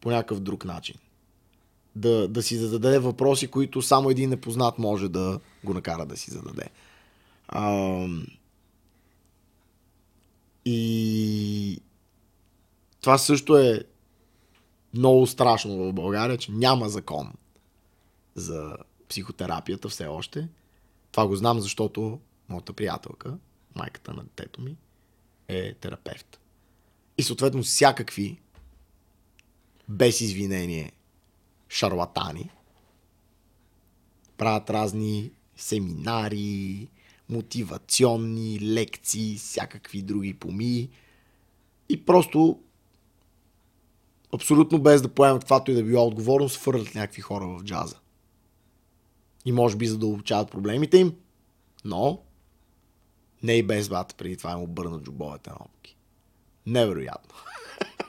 [0.00, 0.96] по някакъв друг начин.
[1.96, 6.30] Да, да си зададе въпроси, които само един непознат може да го накара да си
[6.30, 6.68] зададе.
[7.48, 8.26] Ам...
[10.64, 11.80] И
[13.00, 13.84] това също е
[14.94, 17.32] много страшно в България, че няма закон
[18.34, 18.76] за
[19.08, 20.48] психотерапията все още.
[21.12, 23.38] Това го знам, защото моята приятелка,
[23.74, 24.76] майката на детето ми,
[25.48, 26.40] е терапевт.
[27.18, 28.40] И съответно всякакви,
[29.88, 30.92] без извинение,
[31.68, 32.50] шарлатани,
[34.36, 36.88] правят разни семинари,
[37.28, 40.90] мотивационни лекции, всякакви други помии
[41.88, 42.60] и просто
[44.34, 47.96] абсолютно без да поемат каквато и да била отговорност, фърлят някакви хора в джаза.
[49.44, 51.14] И може би задълбочават проблемите им,
[51.84, 52.22] но
[53.42, 55.96] не и без бата преди това им обърнат джобовете на опки.
[56.66, 57.34] Невероятно.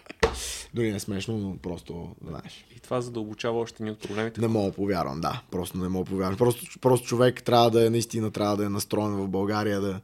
[0.74, 2.66] Дори не е смешно, но просто, знаеш.
[2.86, 4.42] Това задълбочава още ни от проблемите.
[4.42, 5.42] Не мога повярвам, да.
[5.52, 6.38] Просто не мога повярвам.
[6.38, 10.02] Просто, просто човек трябва да е, наистина трябва да е настроен в България, да,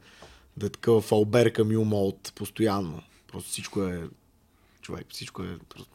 [0.56, 3.02] да е такъв алберка мюмолт постоянно.
[3.32, 4.02] Просто всичко е...
[4.80, 5.58] Човек, всичко е...
[5.68, 5.90] Просто,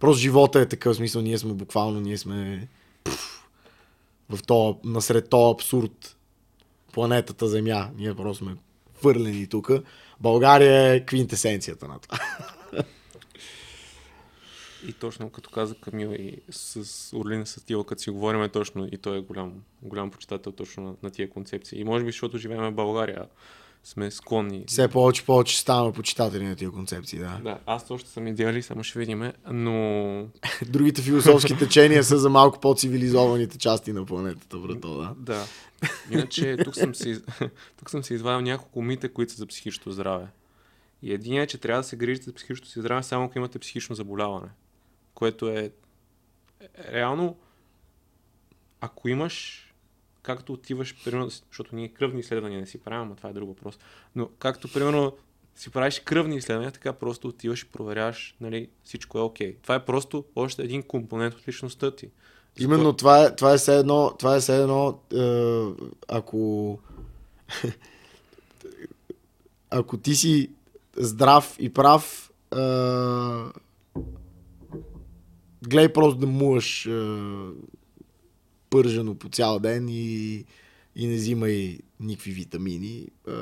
[0.00, 1.22] просто живота е такъв смисъл.
[1.22, 2.68] Ние сме буквално, ние сме
[3.04, 3.48] пф,
[4.30, 6.16] в то, насред този абсурд
[6.92, 7.90] планетата Земя.
[7.96, 8.56] Ние просто сме
[8.94, 9.70] фърлени тук.
[10.20, 12.18] България е квинтесенцията на това.
[14.88, 18.88] И точно като каза Камил и с Орлин с Тила, като си говорим е точно
[18.92, 21.80] и той е голям, голям почитател точно на, на тия концепции.
[21.80, 23.26] И може би, защото живеем в България,
[23.84, 24.64] сме склонни.
[24.66, 27.40] Все повече повече ставаме почитатели на тия концепции, да.
[27.44, 30.28] Да, аз още съм идеалист, само ще видим, но
[30.66, 35.14] Другите философски течения са за малко по-цивилизованите части на планетата, брато, да.
[35.18, 35.46] да.
[36.10, 37.20] Иначе тук съм си,
[37.78, 40.26] тук съм си извадил няколко мита, които са за психичното здраве.
[41.02, 43.58] И един е, че трябва да се грижите за психичното си здраве, само ако имате
[43.58, 44.48] психично заболяване.
[45.14, 45.72] Което е
[46.64, 47.36] е- реално,
[48.80, 49.66] ако имаш,
[50.22, 53.78] както отиваш, примерно, защото ние кръвни изследвания не си правим, а това е друг въпрос,
[54.16, 55.16] но както примерно
[55.56, 59.52] си правиш кръвни изследвания, така просто отиваш и проверяваш, нали, всичко е окей.
[59.52, 59.62] Okay.
[59.62, 62.10] Това е просто още един компонент от личността ти.
[62.58, 65.64] Именно това е, това е все едно, това е все едно е,
[66.08, 66.78] ако
[69.70, 70.50] ако ти си
[70.96, 72.56] здрав и прав, е,
[75.68, 77.16] гледай просто да муваш е,
[78.70, 80.44] пържено по цял ден и,
[80.96, 83.32] и не взимай никакви витамини е,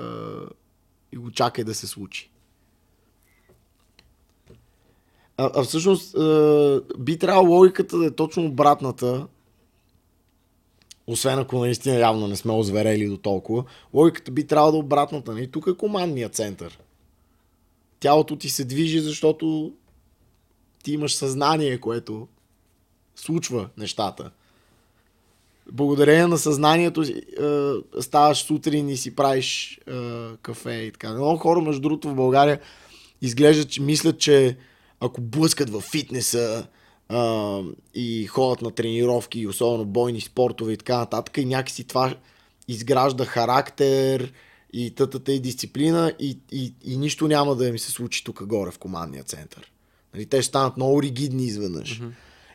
[1.13, 2.31] и го чакай да се случи.
[5.37, 9.27] А, а всъщност е, би трябвало логиката да е точно обратната,
[11.07, 15.41] освен ако наистина явно не сме озверели до толкова, логиката би трябвало да е обратната.
[15.41, 16.79] И тук е командният център.
[18.01, 19.73] Тялото ти се движи, защото
[20.83, 22.29] ти имаш съзнание, което
[23.17, 24.31] случва нещата.
[25.73, 29.93] Благодарение на съзнанието е, ставаш сутрин и си правиш е,
[30.43, 31.13] кафе и така.
[31.13, 32.61] Много хора, между другото, в България
[33.23, 34.57] изглеждат, че мислят, че
[35.01, 36.67] ако блъскат в фитнеса
[37.09, 37.61] а,
[37.95, 42.15] и ходят на тренировки, особено бойни спортове и така нататък, и някакси това
[42.69, 44.33] изгражда характер
[44.73, 48.71] и тътата и дисциплина и, и, и нищо няма да им се случи тук горе
[48.71, 49.72] в командния център.
[50.15, 52.01] Нали, те ще станат много ригидни изведнъж.
[52.01, 52.11] Mm-hmm.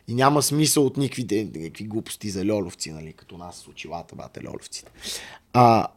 [0.07, 4.47] И няма смисъл от никакви, никакви глупости за льоловци, нали, като нас с очилата, бате
[4.47, 4.91] льоловците.
[5.53, 5.87] А,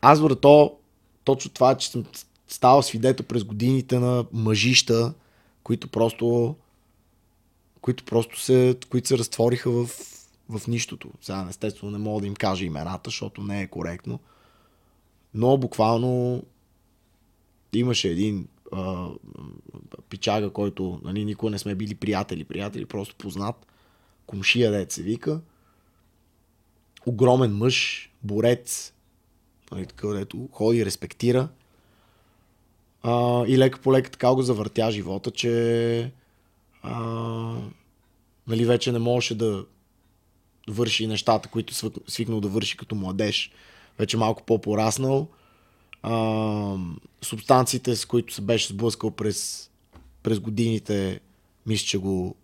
[0.00, 0.76] аз врато,
[1.24, 2.04] точно това, че съм
[2.48, 5.14] ставал свидетел през годините на мъжища,
[5.62, 6.56] които просто
[7.80, 9.86] които просто се, които се разтвориха в,
[10.48, 11.10] в нищото.
[11.20, 14.20] Сега, естествено, не мога да им кажа имената, защото не е коректно.
[15.34, 16.42] Но буквално
[17.72, 18.48] имаше един
[20.08, 23.66] пичага, който нали, никога не сме били приятели, приятели, просто познат.
[24.26, 25.40] Комшия, дет се вика.
[27.06, 28.92] Огромен мъж, борец,
[29.72, 31.48] нали, такъв, дето ходи респектира.
[33.02, 36.12] А, и лека по лека така го завъртя живота, че
[36.82, 37.00] а,
[38.46, 39.64] нали, вече не можеше да
[40.68, 41.74] върши нещата, които
[42.08, 43.50] свикнал да върши като младеж.
[43.98, 45.28] Вече малко по-пораснал.
[46.08, 46.76] А,
[47.22, 49.70] субстанциите, с които се беше сблъскал през,
[50.22, 51.20] през годините,
[51.66, 52.34] мисля, че го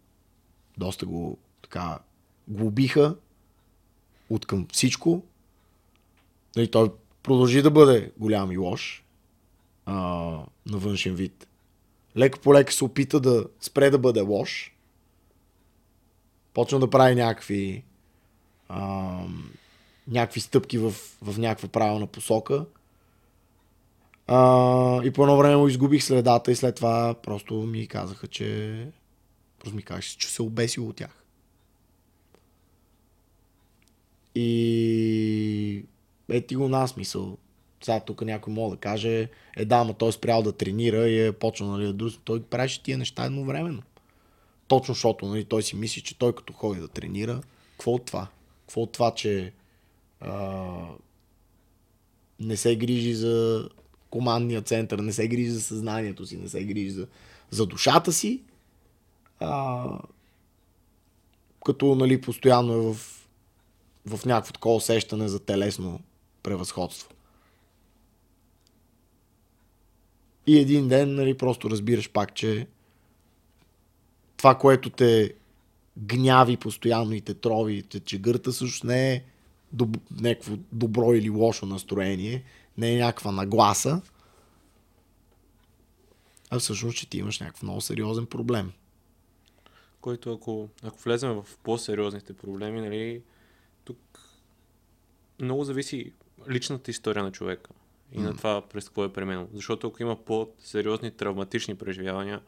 [0.79, 1.98] доста го така
[2.48, 3.16] глобиха
[4.31, 5.22] от към всичко.
[6.57, 9.05] Нали, той продължи да бъде голям и лош
[9.87, 9.94] а,
[10.66, 11.48] на външен вид.
[12.16, 14.77] Леко по леко се опита да спре да бъде лош.
[16.55, 17.85] Почна да прави някакви
[18.68, 19.18] а,
[20.09, 20.90] някакви стъпки в,
[21.22, 22.66] в някаква правилна посока.
[24.26, 28.87] А, и по едно време му изгубих следата и след това просто ми казаха, че
[29.58, 31.24] просто ми казаха, че се обесил от тях.
[34.35, 35.85] И
[36.28, 37.38] е ти го насмисъл
[37.85, 41.26] сега тук някой мога да каже, е да, ма той е спрял да тренира и
[41.26, 42.18] е почнал нали, да друс.
[42.24, 43.82] Той правеше тия неща едновременно.
[44.68, 47.40] Точно защото нали, той си мисли, че той като ходи да тренира,
[47.72, 48.28] какво от това?
[48.61, 49.52] Какво от това, че
[50.20, 50.72] а,
[52.40, 53.68] не се грижи за
[54.12, 57.07] командния център, не се грижи за съзнанието си, не се грижи за,
[57.51, 58.42] за душата си,
[59.40, 59.98] а,
[61.64, 62.96] като нали, постоянно е в,
[64.07, 66.01] в някакво такова усещане за телесно
[66.42, 67.09] превъзходство.
[70.46, 72.66] И един ден, нали, просто разбираш пак, че
[74.37, 75.35] това, което те
[75.98, 79.22] гняви постоянно и те трови те чегърта, също не е
[79.72, 79.96] доб...
[80.20, 82.42] някакво добро или лошо настроение,
[82.76, 84.02] не е някаква нагласа,
[86.50, 88.72] а всъщност, че ти имаш някакъв много сериозен проблем.
[90.00, 93.22] Който ако, ако влезем в по-сериозните проблеми, нали,
[93.85, 93.98] тук
[95.40, 96.12] много зависи
[96.50, 97.70] личната история на човека
[98.12, 98.22] и mm.
[98.22, 99.48] на това през какво е преминал.
[99.54, 102.42] Защото ако има по-сериозни травматични преживявания,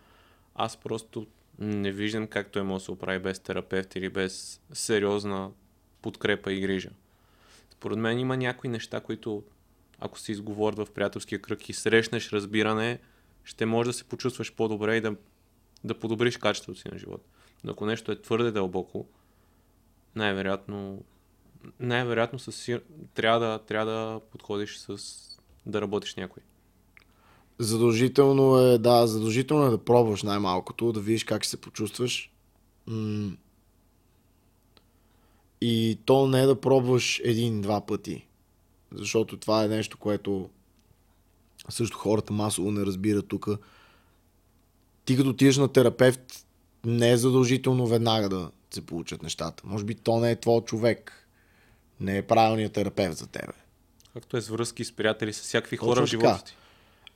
[0.54, 1.26] аз просто
[1.58, 5.50] не виждам как той може да се оправи без терапевт или без сериозна
[6.02, 6.90] подкрепа и грижа.
[7.70, 9.42] Според мен има някои неща, които
[9.98, 12.98] ако се изговорят в приятелския кръг и срещнеш разбиране,
[13.44, 15.16] ще можеш да се почувстваш по-добре и да,
[15.84, 17.24] да подобриш качеството си на живот.
[17.64, 19.06] Но ако нещо е твърде дълбоко,
[20.14, 21.04] най-вероятно
[21.80, 22.68] най-вероятно със,
[23.14, 24.98] трябва, да, трябва да подходиш с
[25.66, 26.42] да работиш някой.
[27.58, 32.32] Задължително е, да, задължително е да пробваш най-малкото, да видиш как се почувстваш.
[35.60, 38.26] И то не е да пробваш един-два пъти.
[38.94, 40.50] Защото това е нещо, което
[41.68, 43.48] също хората масово не разбират тук.
[45.04, 46.46] Ти като отидеш на терапевт,
[46.84, 49.62] не е задължително веднага да се получат нещата.
[49.66, 51.28] Може би то не е твой човек.
[52.00, 53.52] Не е правилният терапевт за тебе
[54.14, 56.56] както е с връзки с приятели, с всякакви хора в живота ти.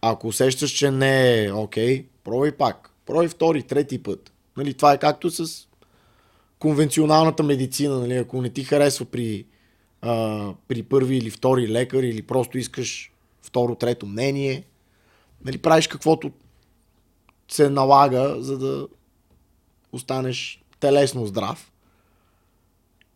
[0.00, 2.90] Ако усещаш, че не е окей, пробвай пак.
[3.06, 4.32] Пробвай втори, трети път.
[4.56, 5.66] Нали, това е както с
[6.58, 7.98] конвенционалната медицина.
[7.98, 9.46] Нали, ако не ти харесва при,
[10.02, 14.64] а, при първи или втори лекар или просто искаш второ, трето мнение,
[15.44, 16.32] нали, правиш каквото
[17.48, 18.88] се налага, за да
[19.92, 21.72] останеш телесно здрав.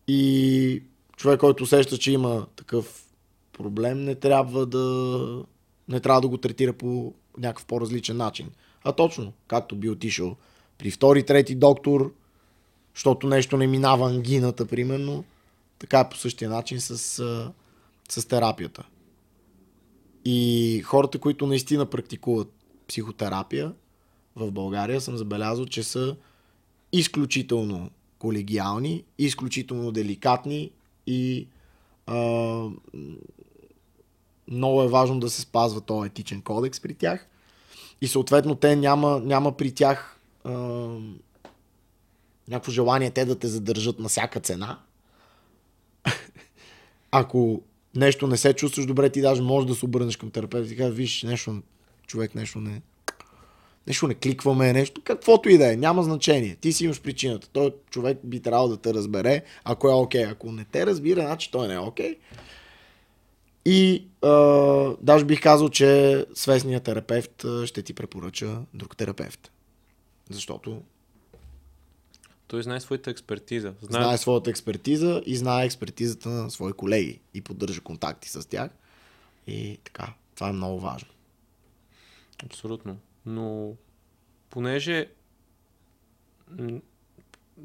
[0.07, 0.83] И
[1.17, 3.05] човек, който усеща, че има такъв
[3.53, 5.45] проблем, не трябва да,
[5.87, 8.49] не трябва да го третира по някакъв по-различен начин.
[8.83, 10.35] А точно, както би отишъл
[10.77, 12.13] при втори, трети доктор,
[12.95, 15.23] защото нещо не минава ангината, примерно,
[15.79, 16.97] така е по същия начин с,
[18.09, 18.83] с терапията.
[20.25, 22.53] И хората, които наистина практикуват
[22.87, 23.73] психотерапия
[24.35, 26.15] в България, съм забелязал, че са
[26.91, 30.71] изключително колегиални, изключително деликатни
[31.07, 31.47] и
[32.07, 32.17] а,
[34.47, 37.27] много е важно да се спазва този етичен кодекс при тях.
[38.01, 40.51] И съответно те няма, няма при тях а,
[42.47, 44.79] някакво желание те да те задържат на всяка цена.
[47.11, 47.61] Ако
[47.95, 50.95] нещо не се чувстваш добре, ти даже можеш да се обърнеш към терапевта и кажеш,
[50.95, 51.61] виж, нещо,
[52.07, 52.81] човек нещо не,
[53.87, 56.55] нещо не кликваме, нещо, каквото и да е, няма значение.
[56.55, 57.47] Ти си имаш причината.
[57.53, 60.23] Той човек би трябвало да те разбере, ако е окей.
[60.23, 60.31] Okay.
[60.31, 62.13] Ако не те разбира, значи той не е окей.
[62.13, 62.17] Okay.
[63.65, 64.31] И а,
[65.01, 69.51] даже бих казал, че свестният терапевт ще ти препоръча друг терапевт.
[70.29, 70.81] Защото
[72.47, 73.73] той знае своята експертиза.
[73.81, 74.03] Знае...
[74.03, 78.71] знае своята експертиза и знае експертизата на свои колеги и поддържа контакти с тях.
[79.47, 81.09] И така, това е много важно.
[82.45, 82.97] Абсолютно.
[83.25, 83.75] Но
[84.49, 85.07] понеже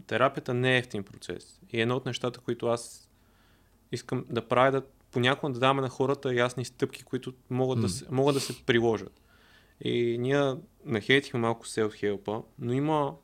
[0.07, 3.09] терапията не е ефтин процес и едно от нещата, които аз
[3.93, 7.83] искам да правя, да понякога да даваме на хората ясни стъпки, които могат, mm.
[7.83, 9.21] да, се, могат да се приложат.
[9.81, 13.15] И ние нахейтихме малко self-help, но има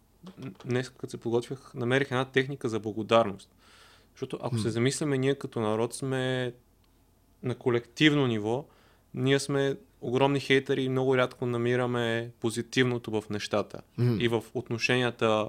[0.64, 3.50] днес, като се подготвях, намерих една техника за благодарност.
[4.14, 6.52] Защото ако се замисляме, ние като народ сме
[7.42, 8.64] на колективно ниво,
[9.14, 14.20] ние сме огромни хейтери и много рядко намираме позитивното в нещата mm.
[14.20, 15.48] и в отношенията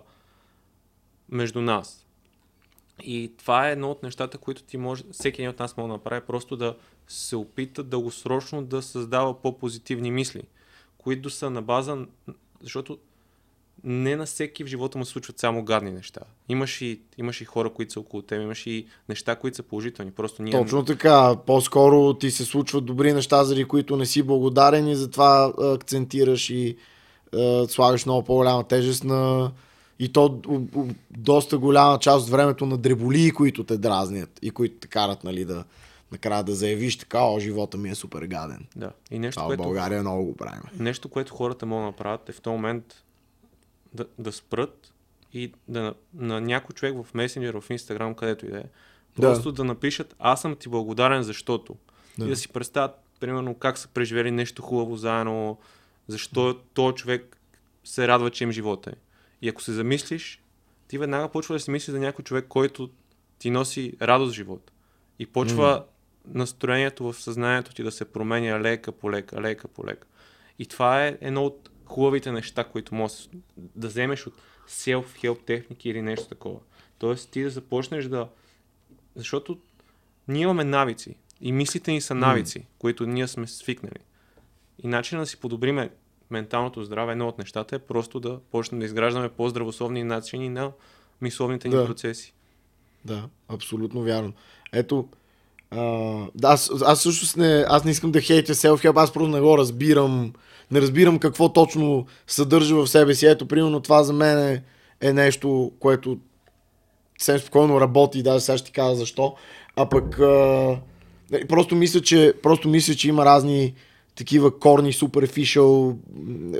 [1.30, 2.06] между нас.
[3.04, 5.94] И това е едно от нещата, които ти може, всеки един от нас може да
[5.94, 6.76] направи, просто да
[7.08, 10.44] се опита дългосрочно да създава по-позитивни мисли,
[10.98, 12.06] които са на база,
[12.62, 12.98] защото
[13.84, 16.22] не на всеки в живота му случват само гадни неща.
[16.50, 20.12] Имаш и, имаш и хора, които са около теб, имаш и неща, които са положителни.
[20.12, 20.52] Просто ние...
[20.52, 21.36] Точно така.
[21.46, 26.78] По-скоро ти се случват добри неща, заради които не си благодарен и затова акцентираш и
[27.36, 29.52] е, слагаш много по-голяма тежест на
[30.00, 30.42] и то
[31.12, 35.46] доста голяма част от времето на дреболии, които те дразнят и които те карат нали,
[35.46, 35.64] да,
[36.12, 38.66] накрая да заявиш така, о, живота ми е супер гаден.
[38.76, 38.92] Да.
[39.12, 40.62] И нещо, Това което, в България много го правим.
[40.80, 43.05] Нещо, което хората могат да направят е в този момент
[43.96, 44.94] да, да спрат
[45.34, 48.64] и да, на, на някой човек в месенджер, в Инстаграм, където и да е,
[49.16, 49.56] просто да.
[49.56, 51.76] да напишат аз съм ти благодарен защото.
[52.18, 52.26] Да.
[52.26, 55.58] И да си представят, примерно, как са преживели нещо хубаво заедно,
[56.08, 56.60] защо да.
[56.74, 57.38] този човек
[57.84, 58.94] се радва, че им живота е.
[59.42, 60.42] И ако се замислиш,
[60.88, 62.90] ти веднага почва да си мислиш за някой човек, който
[63.40, 64.74] ти носи радост в живота.
[65.20, 66.36] И почва mm.
[66.36, 70.08] настроението в съзнанието ти да се променя лека по лека, лека по лека.
[70.60, 74.34] И това е едно от хубавите неща, които можеш да вземеш от
[74.70, 76.60] self-help техники или нещо такова.
[76.98, 78.30] Тоест ти да започнеш да...
[79.16, 79.60] Защото
[80.28, 82.66] ние имаме навици и мислите ни са навици, mm.
[82.80, 84.00] които ние сме свикнали.
[84.84, 85.90] И начинът да си подобриме
[86.30, 90.72] менталното здраве, едно от нещата е просто да почнем да изграждаме по-здравословни начини на
[91.22, 91.86] мисловните ни да.
[91.86, 92.34] процеси.
[93.06, 94.34] Да, абсолютно вярно.
[94.74, 95.10] Ето,
[96.36, 99.58] да, аз, аз също не, аз не искам да хейтя self-help, аз просто не го
[99.58, 100.34] разбирам
[100.72, 103.26] не разбирам какво точно съдържа в себе си.
[103.26, 104.64] Ето, примерно това за мен е,
[105.02, 106.18] е нещо, което
[107.18, 109.36] съвсем спокойно работи, даже сега ще ти кажа защо.
[109.76, 110.20] А пък
[111.32, 113.74] нали, просто, мисля, че, просто мисля, че има разни
[114.16, 115.98] такива корни, суперфишъл,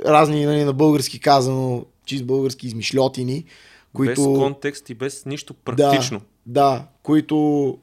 [0.04, 3.44] разни нали, на български казано, чист български измишлетини,
[3.92, 4.32] които...
[4.32, 6.20] Без контекст и без нищо практично.
[6.46, 7.78] Да, да които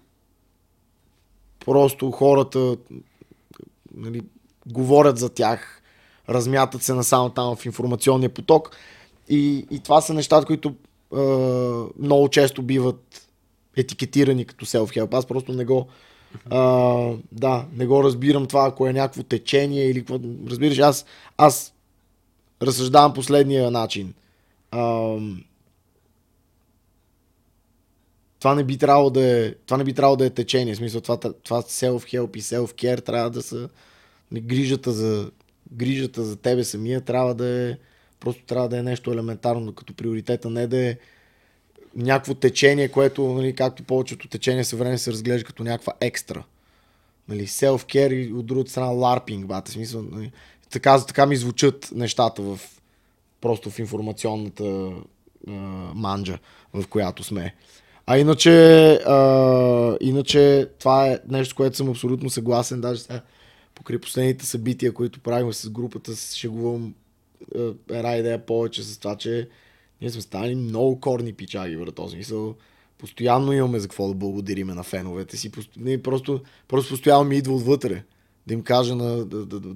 [1.66, 2.78] просто хората
[3.96, 4.22] нали,
[4.68, 5.82] говорят за тях
[6.30, 8.72] размятат се насам там в информационния поток.
[9.30, 11.20] И, и това са нещата, които е,
[12.00, 13.28] много често биват
[13.78, 15.14] етикетирани като self-help.
[15.14, 15.88] Аз просто не го
[16.50, 16.60] а,
[17.32, 20.20] да, не го разбирам това, ако е някакво течение или какво.
[20.50, 21.06] Разбираш, аз,
[21.38, 21.74] аз
[22.62, 24.14] разсъждавам последния начин.
[24.72, 25.16] А,
[28.44, 30.74] това не би трябвало да е, това не би трябвало да е течение.
[30.74, 33.70] В смисъл, това, това self-help и self-care трябва да са
[34.34, 35.32] грижата за
[35.72, 37.78] грижата за тебе самия трябва да е
[38.20, 40.98] просто трябва да е нещо елементарно като приоритета, не да е
[41.96, 46.44] някакво течение, което, нали, както повечето течения време се разглежда като някаква екстра.
[47.28, 50.32] Нали, self-care и от другата страна LARPing, бата, смисъл, нали,
[50.70, 52.60] така, така ми звучат нещата в,
[53.42, 54.92] просто в информационната
[55.48, 55.52] а,
[55.96, 56.40] манджа,
[56.74, 57.54] в която сме.
[58.08, 62.82] А иначе, а, иначе това е нещо, с което съм абсолютно съгласен.
[62.82, 63.22] Даже сега,
[63.76, 66.94] покрай последните събития, които правим с групата, шегувам
[67.90, 69.50] една идея повече с това, че
[70.02, 72.56] ние сме станали много корни пичаги в този смисъл.
[72.98, 75.52] Постоянно имаме за какво да благодариме на феновете си.
[75.78, 78.04] Не, просто, просто постоянно ми идва отвътре.
[78.48, 79.74] Да им кажа на, да, да, да,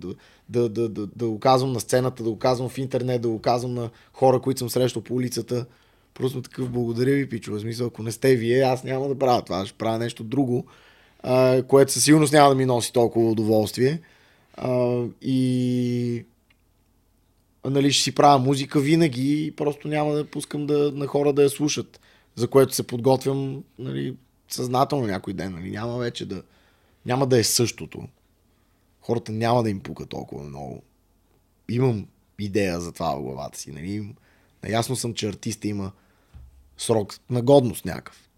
[0.50, 3.42] да, да, да, да го казвам на сцената, да го казвам в интернет, да го
[3.42, 5.66] казвам на хора, които съм срещал по улицата.
[6.18, 7.52] Просто такъв благодаря ви, пичо.
[7.52, 9.66] В смисъл, ако не сте вие, аз няма да правя това.
[9.66, 10.66] Ще правя нещо друго,
[11.20, 14.02] а, което със сигурност няма да ми носи толкова удоволствие.
[14.54, 16.26] А, и
[17.66, 21.44] нали, ще си правя музика винаги и просто няма да пускам да, на хора да
[21.44, 22.00] я слушат,
[22.36, 24.18] за което се подготвям нали,
[24.50, 25.54] съзнателно някой ден.
[25.54, 25.72] Нали.
[25.72, 26.44] Няма вече да...
[27.06, 28.08] Няма да е същото.
[29.02, 30.84] Хората няма да им пука толкова много.
[31.70, 32.08] Имам
[32.40, 33.72] идея за това в главата си.
[33.72, 34.16] Нали.
[34.64, 35.92] Наясно съм, че артиста има
[36.78, 38.30] срок на годност някакъв.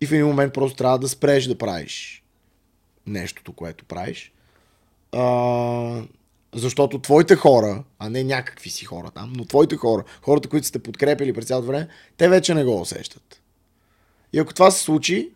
[0.00, 2.22] И в един момент просто трябва да спреш да правиш
[3.06, 4.32] нещото, което правиш.
[5.12, 6.02] А,
[6.54, 10.78] защото твоите хора, а не някакви си хора там, но твоите хора, хората, които сте
[10.78, 13.42] подкрепили през цялото време, те вече не го усещат.
[14.32, 15.30] И ако това се случи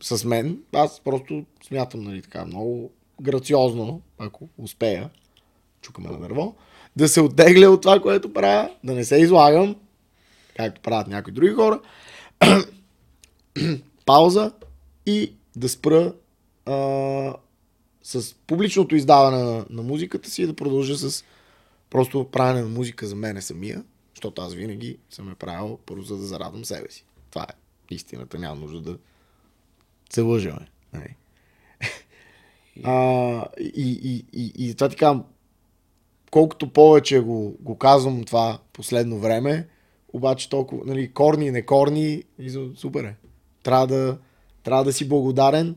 [0.00, 2.90] с мен, аз просто смятам, нали, така много
[3.20, 5.10] грациозно, ако успея,
[5.80, 6.54] чукаме на дърво,
[6.96, 9.76] да се оттегля от това, което правя, да не се излагам,
[10.58, 11.80] както правят някои други хора,
[14.06, 14.52] пауза
[15.06, 16.14] и да спра
[16.66, 17.34] а,
[18.02, 21.24] с публичното издаване на, на музиката си и да продължа с
[21.90, 23.84] просто правене на музика за мене самия,
[24.14, 27.04] защото аз винаги съм е правил първо за да зарадвам себе си.
[27.30, 28.98] Това е истината, няма нужда да
[30.10, 30.68] се лъжаме.
[30.92, 31.16] Нали?
[32.84, 35.20] а, и, и, и, и това така,
[36.30, 39.68] колкото повече го, го казвам това последно време,
[40.12, 42.22] обаче толкова, нали, корни некорни,
[42.76, 43.16] супер е.
[43.62, 44.18] Трябва да,
[44.62, 45.76] трябва да си благодарен,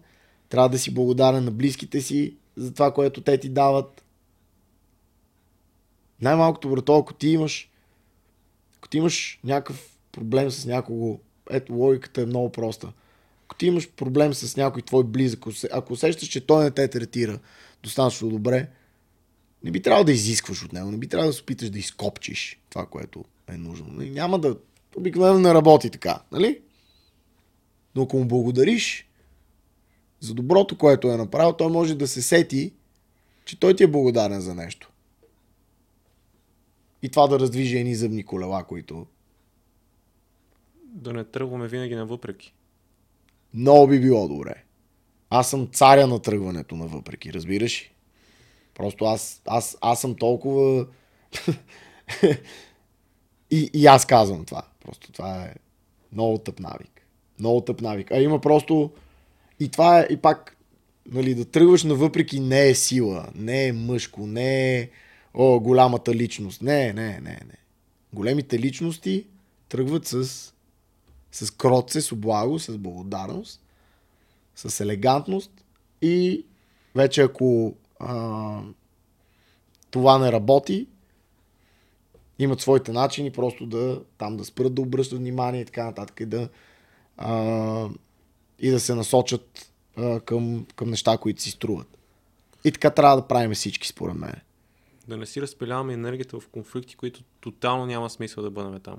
[0.50, 4.04] трябва да си благодарен на близките си за това, което те ти дават.
[6.22, 7.72] Най-малкото, брато, ако ти имаш
[8.82, 11.20] ако ти имаш някакъв проблем с някого,
[11.50, 12.94] ето логиката е много проста.
[13.46, 17.40] Ако ти имаш проблем с някой твой близък, ако усещаш, че той не те третира
[17.84, 18.70] достатъчно добре,
[19.64, 22.60] не би трябвало да изискваш от него, не би трябвало да се опиташ да изкопчиш
[22.70, 23.88] това, което е нужно.
[23.90, 24.10] Нали?
[24.10, 24.58] Няма да...
[24.98, 26.62] Обикновено не работи така, нали?
[27.96, 29.10] Но ако му благодариш,
[30.20, 32.74] за доброто, което е направил, той може да се сети,
[33.46, 34.92] че той ти е благодарен за нещо.
[37.02, 39.06] И това да раздвижи едни зъбни колела, които...
[40.86, 42.54] Да не тръгваме винаги на въпреки.
[43.54, 44.64] Много би било добре.
[45.30, 47.92] Аз съм царя на тръгването на въпреки, разбираш ли?
[48.74, 50.88] Просто аз, аз, аз съм толкова...
[53.52, 54.64] и, и аз казвам това.
[54.86, 55.54] Просто това е
[56.14, 57.02] много тъп навик.
[57.40, 58.12] Много тъп навик.
[58.12, 58.92] А има просто
[59.60, 60.58] и това е и пак,
[61.12, 64.90] нали, да тръгваш на въпреки не е сила, не е мъжко, не е
[65.34, 66.62] о, голямата личност.
[66.62, 67.58] Не, не, не, не.
[68.14, 69.26] Големите личности
[69.70, 70.26] тръгват с,
[71.32, 73.62] с кротце, с облаго, с благодарност,
[74.56, 75.52] с елегантност
[76.02, 76.46] и
[76.96, 78.60] вече ако а,
[79.92, 80.88] това не работи,
[82.44, 86.26] имат своите начини просто да там да спрат да обръщат внимание и така нататък и
[86.26, 86.50] да
[87.18, 87.90] а,
[88.60, 91.98] и да се насочат а, към, към неща, които си струват.
[92.64, 94.36] И така трябва да правим всички, според мен.
[95.08, 98.98] Да не си разпиляваме енергията в конфликти, които тотално няма смисъл да бъдем там.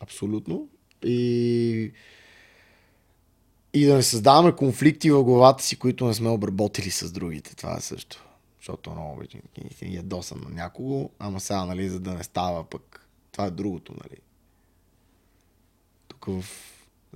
[0.00, 0.68] Абсолютно.
[1.04, 1.92] И,
[3.74, 7.56] и да не създаваме конфликти в главата си, които не сме обработили с другите.
[7.56, 8.24] Това е също.
[8.62, 9.42] Защото много вече
[9.82, 13.08] ядосан на някого, ама сега, нали, за да не става пък.
[13.32, 14.20] Това е другото, нали.
[16.08, 16.44] Тук в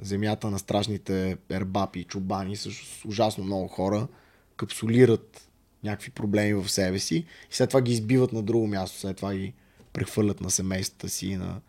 [0.01, 4.09] земята на страшните ербапи и чубани, също ужасно много хора
[4.57, 5.49] капсулират
[5.85, 7.17] някакви проблеми в себе си
[7.51, 9.55] и след това ги избиват на друго място, след това ги
[9.93, 11.61] прехвърлят на семействата си и на,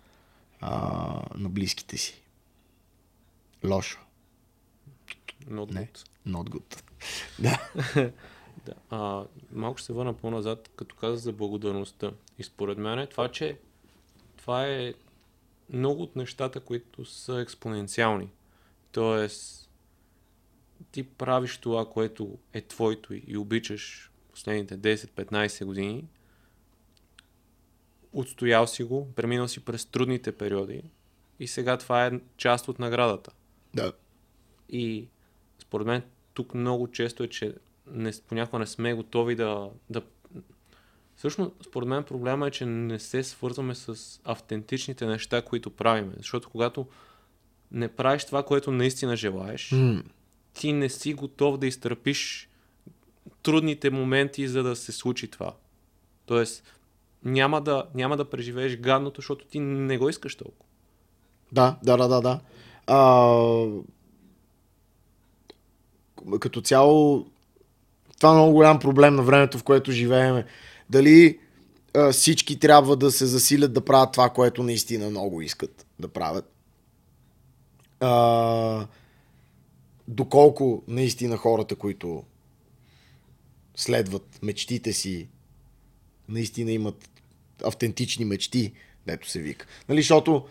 [0.61, 2.21] а, на близките си.
[3.63, 3.99] Лошо.
[5.49, 6.07] Not Не, good.
[6.27, 6.81] not good.
[7.39, 7.71] да.
[8.67, 8.73] да.
[8.89, 12.11] А, малко ще се върна по-назад, като каза за благодарността.
[12.39, 13.57] И според мен е това, че
[14.37, 14.93] това е
[15.69, 18.29] много от нещата, които са експоненциални.
[18.91, 19.69] Тоест,
[20.91, 26.07] ти правиш това, което е твоето и обичаш последните 10-15 години,
[28.13, 30.83] отстоял си го, преминал си през трудните периоди
[31.39, 33.31] и сега това е част от наградата.
[33.73, 33.93] Да.
[34.69, 35.07] И
[35.59, 36.03] според мен
[36.33, 37.53] тук много често е, че
[37.91, 40.01] не, понякога не сме готови да, да...
[41.15, 46.13] Всъщност, според мен проблема е, че не се свързваме с автентичните неща, които правиме.
[46.17, 46.87] Защото когато
[47.71, 50.03] не правиш това, което наистина желаеш, М.
[50.53, 52.49] ти не си готов да изтърпиш
[53.43, 55.53] трудните моменти, за да се случи това.
[56.25, 56.63] Тоест,
[57.23, 60.65] няма да, няма да преживееш гадното, защото ти не го искаш толкова.
[61.51, 62.39] Да, да, да, да, да.
[62.87, 63.67] А,
[66.39, 67.27] като цяло,
[68.17, 70.45] това е много голям проблем на времето, в което живееме.
[70.89, 71.39] Дали
[71.95, 76.53] а, всички трябва да се засилят да правят това, което наистина много искат да правят.
[77.99, 78.87] А,
[80.07, 82.23] доколко наистина хората, които
[83.75, 85.27] следват мечтите си,
[86.29, 87.09] наистина имат
[87.63, 88.73] автентични мечти,
[89.07, 89.65] дето се вика.
[89.89, 90.45] Нали, защото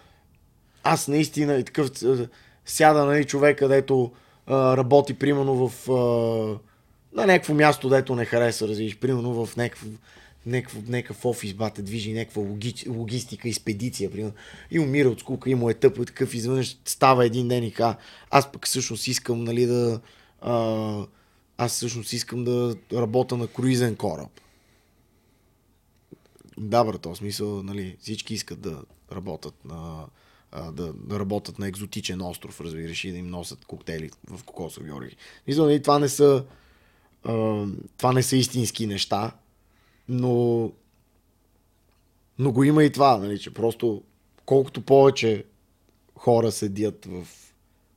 [0.83, 1.91] аз наистина и такъв
[2.65, 4.13] сяда нали, човек, където
[4.49, 5.89] работи примерно в
[7.17, 9.89] на някакво място, дето не хареса, разбираш, примерно в някакъв,
[10.89, 14.35] някакъв, офис, бате, движи някаква логи, логистика, експедиция, примерно,
[14.71, 17.73] и умира от скука, и му е тъпо, и такъв изведнъж става един ден и
[17.73, 17.97] ка,
[18.31, 20.01] аз пък всъщност искам, нали, да
[20.41, 21.07] а,
[21.59, 24.31] аз всъщност искам да работя на круизен кораб.
[26.59, 30.07] Да, брат, в смисъл, нали, всички искат да работят на
[30.53, 34.93] а, да, да работят на екзотичен остров, разбираш, и да им носят коктейли в кокосови
[34.93, 35.17] орехи.
[35.47, 36.45] Мисля, нали, това не са
[37.97, 39.33] това не са истински неща,
[40.09, 40.73] но
[42.39, 44.03] но го има и това, нали, че просто
[44.45, 45.45] колкото повече
[46.15, 47.27] хора седят в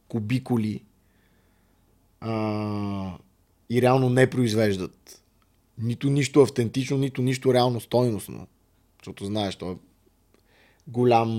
[0.07, 0.83] кубикули
[2.21, 3.17] а,
[3.69, 5.21] и реално не произвеждат
[5.77, 8.47] нито нищо автентично, нито нищо реално стойностно.
[8.99, 9.77] Защото знаеш, то е
[10.87, 11.29] голям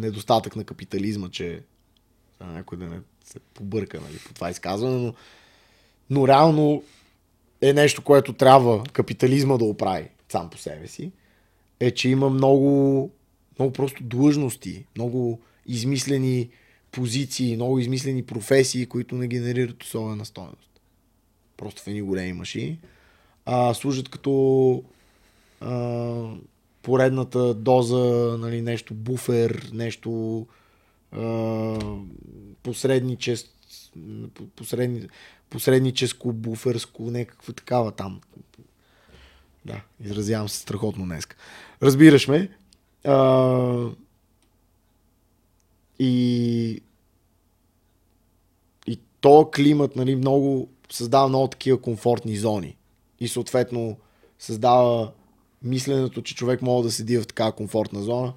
[0.00, 1.62] недостатък на капитализма, че
[2.40, 5.14] някой да не се побърка нали, по това изказване, но,
[6.10, 6.82] но реално
[7.62, 11.12] е нещо, което трябва капитализма да оправи сам по себе си,
[11.80, 13.10] е, че има много,
[13.58, 16.48] много просто длъжности, много измислени
[16.92, 20.80] позиции, много измислени професии, които не генерират особена стоеност.
[21.56, 22.78] Просто в едни големи машини.
[23.46, 24.84] А, служат като
[25.60, 26.24] а,
[26.82, 30.46] поредната доза, нали, нещо буфер, нещо
[31.12, 31.78] а,
[32.62, 33.50] посредничес,
[34.56, 35.08] посредни,
[35.50, 38.20] посредническо, буферско, някакво такава там.
[39.64, 41.28] Да, изразявам се страхотно днес.
[41.82, 42.48] Разбираш ме.
[43.04, 43.88] А,
[45.98, 46.82] и
[48.86, 52.76] и то климат нали, много създава много такива комфортни зони.
[53.20, 53.96] И съответно
[54.38, 55.12] създава
[55.62, 58.32] мисленето, че човек може да седи в такава комфортна зона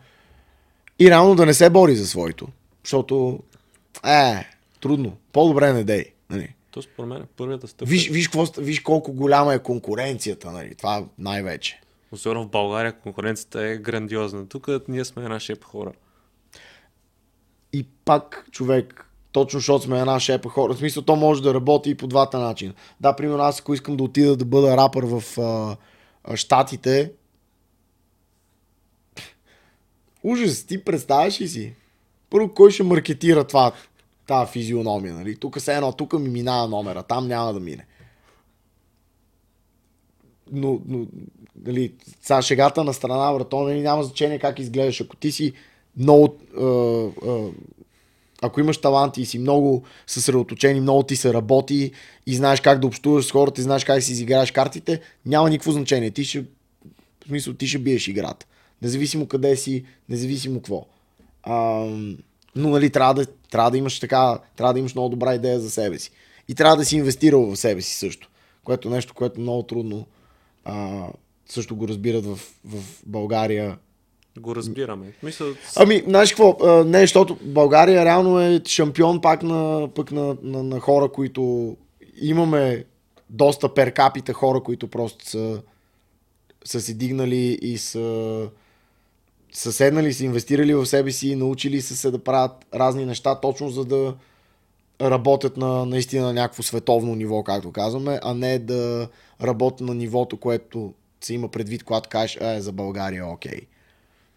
[0.99, 2.47] и реално да не се бори за своето.
[2.83, 3.39] Защото
[4.05, 4.49] е,
[4.83, 5.17] трудно.
[5.31, 6.05] По-добре не дей.
[6.29, 6.55] Нали.
[6.71, 7.89] То според мен е първата стъпка.
[7.89, 10.51] Виж, виж, какво, виж колко голяма е конкуренцията.
[10.51, 10.75] Нали.
[10.75, 11.81] Това най-вече.
[12.11, 14.47] Особено в България конкуренцията е грандиозна.
[14.47, 15.91] Тук ние сме една шеп хора.
[17.73, 21.89] И пак човек, точно защото сме една шепа хора, в смисъл то може да работи
[21.89, 22.73] и по двата начина.
[22.99, 25.77] Да, примерно аз ако искам да отида да бъда рапър в а,
[26.23, 27.11] а, Штатите,
[30.23, 31.73] ужас, ти представяш ли си?
[32.29, 33.71] Първо, кой ще маркетира това,
[34.27, 35.35] тази физиономия, нали?
[35.35, 37.85] Тук се едно, тук ми минава номера, там няма да мине.
[40.51, 41.05] Но, но
[41.65, 45.01] нали, сега шегата на страна, брато, нали, няма значение как изглеждаш.
[45.01, 45.53] Ако ти си
[45.97, 46.37] много,
[48.41, 51.91] ако имаш таланти и си много съсредоточен и много ти се работи
[52.25, 55.71] и знаеш как да общуваш с хората и знаеш как си изиграеш картите, няма никакво
[55.71, 56.11] значение.
[56.11, 56.45] Ти ще, в
[57.27, 58.45] смисъл, ти ще биеш играта.
[58.81, 60.85] Независимо къде си, независимо какво.
[61.43, 61.85] А,
[62.55, 65.71] но нали, трябва да, трябва да имаш така, трябва да имаш много добра идея за
[65.71, 66.11] себе си.
[66.47, 68.29] И трябва да си инвестирал в себе си също.
[68.63, 70.05] Което е нещо, което е много трудно
[70.65, 71.07] а,
[71.49, 73.77] също го разбират в, в България
[74.39, 75.13] Го разбираме.
[75.23, 75.45] Мисля,
[75.75, 76.57] Ами, знаеш какво?
[76.63, 81.75] А, Не, защото България реално е шампион пак на, пък на, на, на хора, които
[82.21, 82.85] имаме
[83.29, 85.61] доста перкапите хора, които просто са,
[86.65, 88.49] са се дигнали и са,
[89.53, 93.69] са седнали, са инвестирали в себе си, научили са се да правят разни неща, точно
[93.69, 94.15] за да
[95.01, 99.09] работят на наистина на някакво световно ниво, както казваме, а не да
[99.41, 103.61] работят на нивото, което се има предвид, когато кажеш, е, за България, окей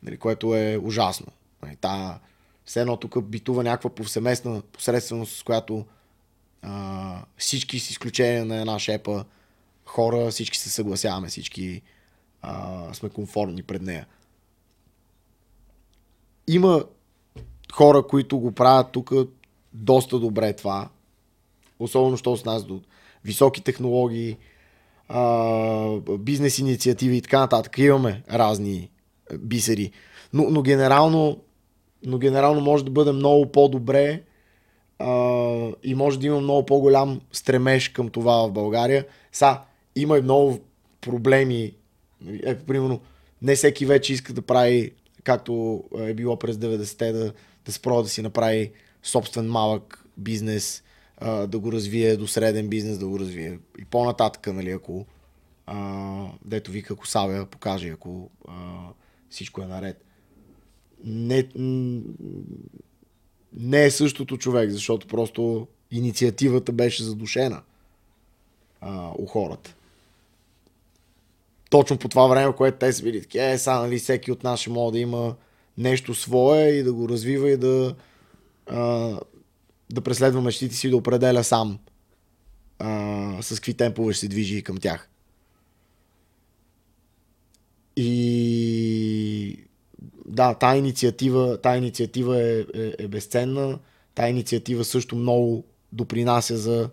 [0.06, 1.26] нали, което е ужасно.
[1.62, 2.20] Нали, та,
[2.64, 5.86] все едно тук битува някаква повсеместна посредственост, с която
[6.62, 9.24] а, всички с изключение на една шепа
[9.84, 11.82] хора, всички се съгласяваме, всички
[12.42, 14.06] а, сме конформни пред нея.
[16.48, 16.84] Има
[17.72, 19.12] хора, които го правят тук
[19.72, 20.88] доста добре това.
[21.78, 22.80] Особено, що с нас до
[23.24, 24.36] високи технологии,
[26.18, 27.78] бизнес инициативи и така нататък.
[27.78, 28.90] Имаме разни
[29.38, 29.90] бисери.
[30.32, 31.38] Но, но, генерално,
[32.06, 34.22] но генерално може да бъде много по-добре
[34.98, 35.08] а,
[35.82, 39.06] и може да има много по-голям стремеж към това в България.
[39.32, 39.58] Са,
[39.96, 40.60] има и много
[41.00, 41.72] проблеми.
[42.42, 43.00] Е, примерно,
[43.42, 44.92] не всеки вече иска да прави,
[45.26, 47.32] както е било през 90-те, да,
[47.64, 48.72] да спро да си направи
[49.02, 50.82] собствен малък бизнес,
[51.18, 55.06] а, да го развие до среден бизнес, да го развие и по-нататък, нали, ако
[55.66, 58.54] а, дето вика, ако Савя покаже, ако а,
[59.30, 60.04] всичко е наред.
[61.04, 61.48] Не,
[63.52, 67.62] не е същото човек, защото просто инициативата беше задушена
[68.80, 69.76] а, у хората.
[71.76, 74.60] Точно по това време, което те са били таки, е, сега, нали, всеки от нас
[74.60, 75.34] ще може да има
[75.78, 77.94] нещо свое и да го развива и да,
[78.66, 78.80] а,
[79.92, 81.78] да преследва мечтите си и да определя сам
[82.78, 85.10] а, с какви темпове ще се движи към тях.
[87.96, 89.58] И
[90.26, 93.78] да, тази инициатива, тази инициатива е, е, е безценна.
[94.14, 96.90] Тази инициатива също много допринася за,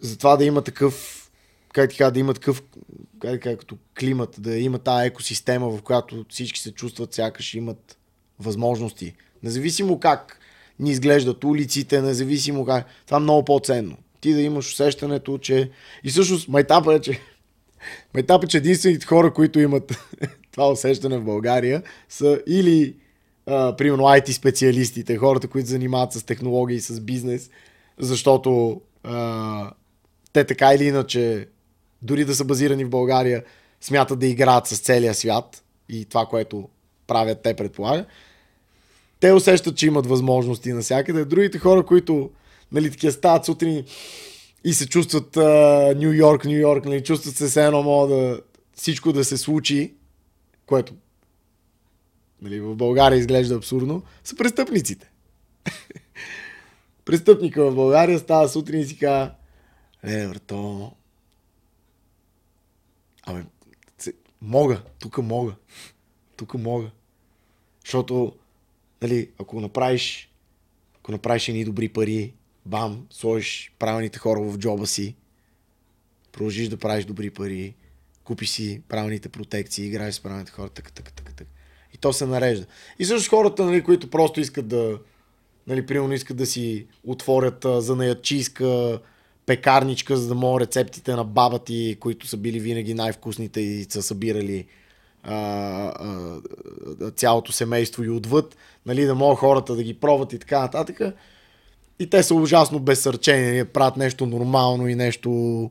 [0.00, 1.29] за това да има такъв
[1.72, 2.62] как така, да има такъв
[3.20, 7.98] как, как, като климат, да има тази екосистема, в която всички се чувстват сякаш имат
[8.38, 9.14] възможности.
[9.42, 10.40] Независимо как
[10.78, 12.86] ни изглеждат улиците, независимо как.
[13.06, 13.96] Това е много по-ценно.
[14.20, 15.70] Ти да имаш усещането, че...
[16.04, 17.20] И всъщност майтапа е, че...
[18.14, 19.98] Майтапа е, че единствените хора, които имат
[20.52, 22.96] това усещане в България, са или
[23.46, 27.50] а, примерно IT специалистите, хората, които занимават с технологии и с бизнес,
[27.98, 29.70] защото а,
[30.32, 31.48] те така или иначе,
[32.02, 33.44] дори да са базирани в България,
[33.80, 36.68] смятат да играят с целия свят и това, което
[37.06, 38.04] правят те, предполага.
[39.20, 41.24] Те усещат, че имат възможности навсякъде.
[41.24, 42.30] Другите хора, които
[42.72, 43.84] нали, такива стават сутрин
[44.64, 45.36] и се чувстват
[45.96, 48.40] Нью Йорк, Нью Йорк, нали, чувстват се все едно мога да
[48.74, 49.94] всичко да се случи,
[50.66, 50.94] което
[52.42, 55.10] нали, в България изглежда абсурдно, са престъпниците.
[57.04, 59.30] Престъпника в България става сутрин и си казва,
[60.02, 60.92] е, брато,
[63.22, 63.44] абе,
[64.42, 65.54] мога, тук мога,
[66.36, 66.90] тук мога.
[67.84, 68.32] Защото,
[69.02, 70.32] нали, ако направиш,
[70.98, 72.34] ако направиш едни добри пари,
[72.66, 75.16] бам, сложиш правилните хора в джоба си,
[76.32, 77.74] продължиш да правиш добри пари,
[78.24, 81.50] купиш си правилните протекции, играеш с правилните хора, така, така, така, така.
[81.94, 82.66] И то се нарежда.
[82.98, 84.98] И също хората, нали, които просто искат да,
[85.66, 89.00] нали, примерно искат да си отворят а, занаячийска
[89.50, 94.02] пекарничка, за да могат рецептите на баба ти, които са били винаги най-вкусните и са
[94.02, 94.66] събирали
[95.22, 100.60] а, а, цялото семейство и отвъд, нали, да могат хората да ги пробват и така
[100.60, 101.00] нататък.
[101.98, 105.70] И те са ужасно безсърчени, правят нещо нормално и нещо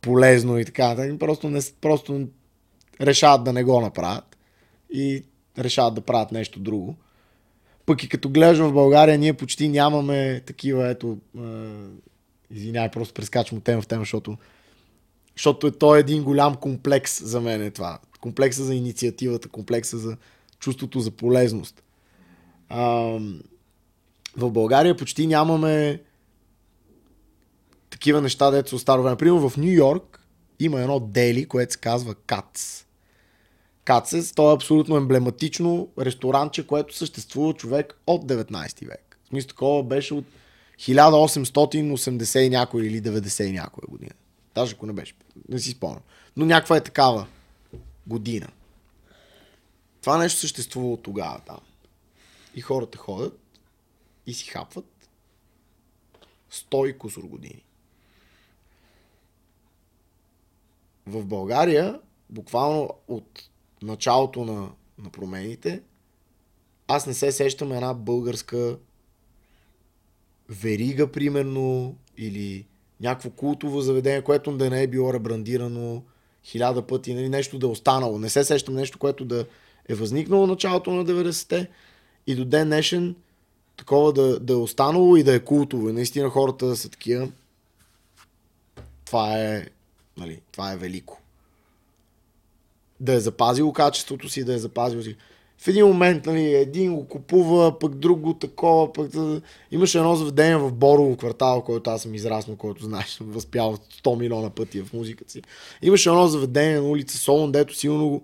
[0.00, 0.88] полезно и така.
[0.88, 1.18] нататък.
[1.18, 2.20] Просто, не, просто
[3.00, 4.36] решават да не го направят
[4.92, 5.24] и
[5.58, 6.96] решават да правят нещо друго.
[7.86, 11.18] Пък и като гледаш в България, ние почти нямаме такива, ето,
[12.50, 14.38] Извинявай, просто прескачам от тема в тема, защото,
[15.36, 17.98] защото е, то е един голям комплекс за мен е това.
[18.20, 20.16] Комплекса за инициативата, комплекса за
[20.58, 21.82] чувството за полезност.
[22.68, 22.84] А,
[24.36, 26.02] в България почти нямаме
[27.90, 29.16] такива неща, дето от старо време.
[29.16, 30.26] Примерно в Нью Йорк
[30.58, 32.84] има едно дели, което се казва Кац.
[33.84, 39.18] Кацес, то е абсолютно емблематично ресторанче, което съществува човек от 19 век.
[39.24, 40.24] В смисъл такова беше от
[40.80, 44.12] 1880 и някой или 90 и някоя година.
[44.54, 45.14] Даже ако не беше.
[45.48, 46.02] Не си спомням.
[46.36, 47.26] Но някаква е такава
[48.06, 48.48] година.
[50.00, 51.60] Това нещо съществува тогава там.
[52.54, 53.40] И хората ходят
[54.26, 55.08] и си хапват
[56.52, 57.64] 100 и кусор години.
[61.06, 62.00] В България,
[62.30, 63.48] буквално от
[63.82, 65.82] началото на, на промените,
[66.88, 68.78] аз не се сещам една българска
[70.50, 72.66] верига, примерно, или
[73.00, 76.02] някакво култово заведение, което да не е било ребрандирано
[76.44, 78.18] хиляда пъти, нали, нещо да е останало.
[78.18, 79.46] Не се сещам нещо, което да
[79.88, 81.68] е възникнало началото на 90-те
[82.26, 83.16] и до ден днешен
[83.76, 85.88] такова да, да е останало и да е култово.
[85.88, 87.28] И наистина хората са такива.
[89.04, 89.66] Това е,
[90.16, 91.20] нали, това е велико.
[93.00, 95.16] Да е запазило качеството си, да е запазило си.
[95.60, 99.12] В един момент, нали, един го купува, пък друг го такова, пък
[99.70, 104.50] имаше едно заведение в Борово квартал, който аз съм израснал, който знаеш, възпял 100 милиона
[104.50, 105.42] пъти в музиката си.
[105.82, 108.22] Имаше едно заведение на улица Солон, дето сигурно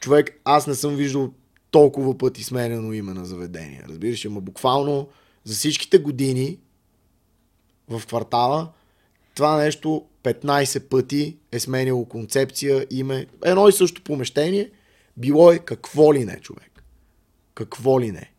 [0.00, 1.30] човек, аз не съм виждал
[1.70, 3.82] толкова пъти сменено име на заведение.
[3.88, 5.08] Разбираш, ама буквално
[5.44, 6.58] за всичките години
[7.88, 8.68] в квартала
[9.34, 14.70] това нещо 15 пъти е сменило концепция, име, едно и също помещение,
[15.16, 16.84] било е какво ли не, човек.
[17.54, 18.32] Какво ли не.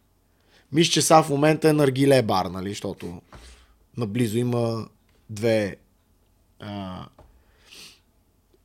[0.71, 3.21] Мисля, че са в момента е Наргиле бар, нали, защото
[3.97, 4.87] наблизо има
[5.29, 5.75] две
[6.59, 7.05] а,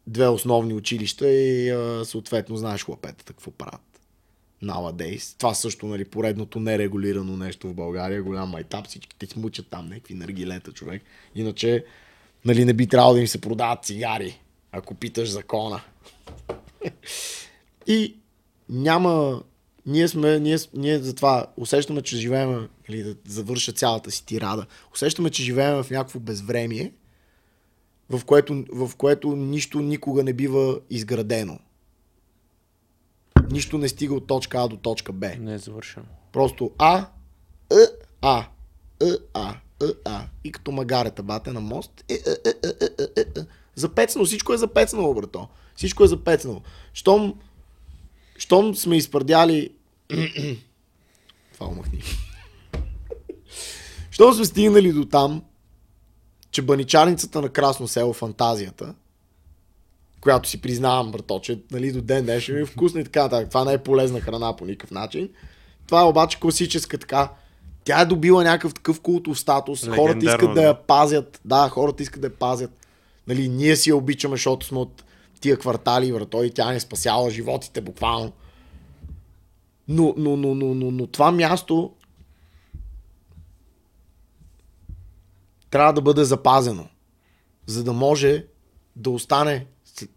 [0.07, 3.81] две основни училища и а, съответно знаеш хлапетата какво правят.
[4.63, 5.39] Nowadays.
[5.39, 10.15] Това също, нали, поредното нерегулирано нещо в България, голям майтап, всички те смучат там някакви
[10.15, 11.03] наргилета, човек.
[11.35, 11.85] Иначе,
[12.45, 14.41] нали, не би трябвало да им се продават цигари,
[14.73, 15.81] ако питаш закона.
[17.89, 18.17] И
[18.69, 19.43] няма...
[19.87, 25.31] Ние сме, ние, ние затова усещаме, че живеем, или да завърша цялата си тирада, усещаме,
[25.31, 26.93] че живеем в някакво безвремие,
[28.11, 31.59] в което, в което нищо никога не бива изградено.
[33.51, 35.31] Нищо не стига от точка А до точка Б.
[35.39, 36.07] Не е завършено.
[36.33, 37.07] Просто А,
[37.71, 37.87] Е,
[38.23, 38.47] А,
[39.01, 40.27] Е, А, Е, А.
[40.45, 42.05] И като магарета бате на мост.
[42.09, 43.45] Е, е, е, е, е, е, е.
[43.75, 45.49] Запецнало, всичко е запецнало, брато.
[45.77, 46.63] Всичко е запецнало.
[46.93, 47.35] Щом,
[48.39, 49.71] щом сме изпърдяли...
[51.55, 52.03] Това умахни.
[54.11, 55.43] Щом сме стигнали до там,
[56.51, 58.95] че баничарницата на Красно село Фантазията,
[60.21, 63.49] която си признавам, брато, че нали, до ден днешен ми е вкусна и така нататък.
[63.49, 65.29] Това не е полезна храна по никакъв начин.
[65.87, 67.31] Това е обаче класическа така.
[67.85, 69.87] Тя е добила някакъв такъв култов статус.
[69.87, 70.63] Хората Легендарно, искат да да.
[70.63, 71.41] я пазят.
[71.45, 72.71] Да, хората искат да я пазят.
[73.27, 75.05] Нали, ние си я обичаме, защото сме от
[75.41, 78.33] тия квартали, брато, и тя ни е спасяла животите буквално.
[79.89, 81.95] Но, но, но, но, но, но това място
[85.71, 86.89] трябва да бъде запазено,
[87.67, 88.47] за да може
[88.97, 90.11] да остане след,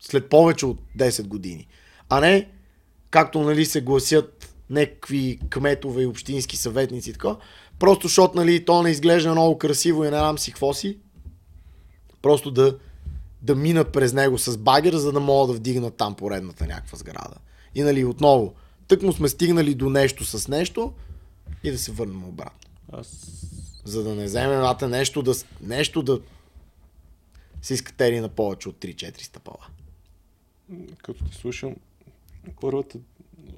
[0.00, 1.68] след повече от 10 години.
[2.08, 2.50] А не,
[3.10, 7.36] както нали, се гласят някакви кметове и общински съветници, така,
[7.78, 10.98] просто защото нали, то не изглежда много красиво и не знам си какво си,
[12.22, 12.78] просто да,
[13.42, 17.36] да минат през него с багер, за да могат да вдигнат там поредната някаква сграда.
[17.74, 18.54] И нали, отново,
[18.88, 20.92] тък му сме стигнали до нещо с нещо
[21.64, 23.06] и да се върнем обратно Аз
[23.84, 25.32] за да не вземем ата нещо да,
[25.62, 26.20] нещо да
[27.62, 29.66] се изкатери на повече от 3-4 стъпала.
[31.02, 31.76] като те слушам,
[32.60, 32.98] първата,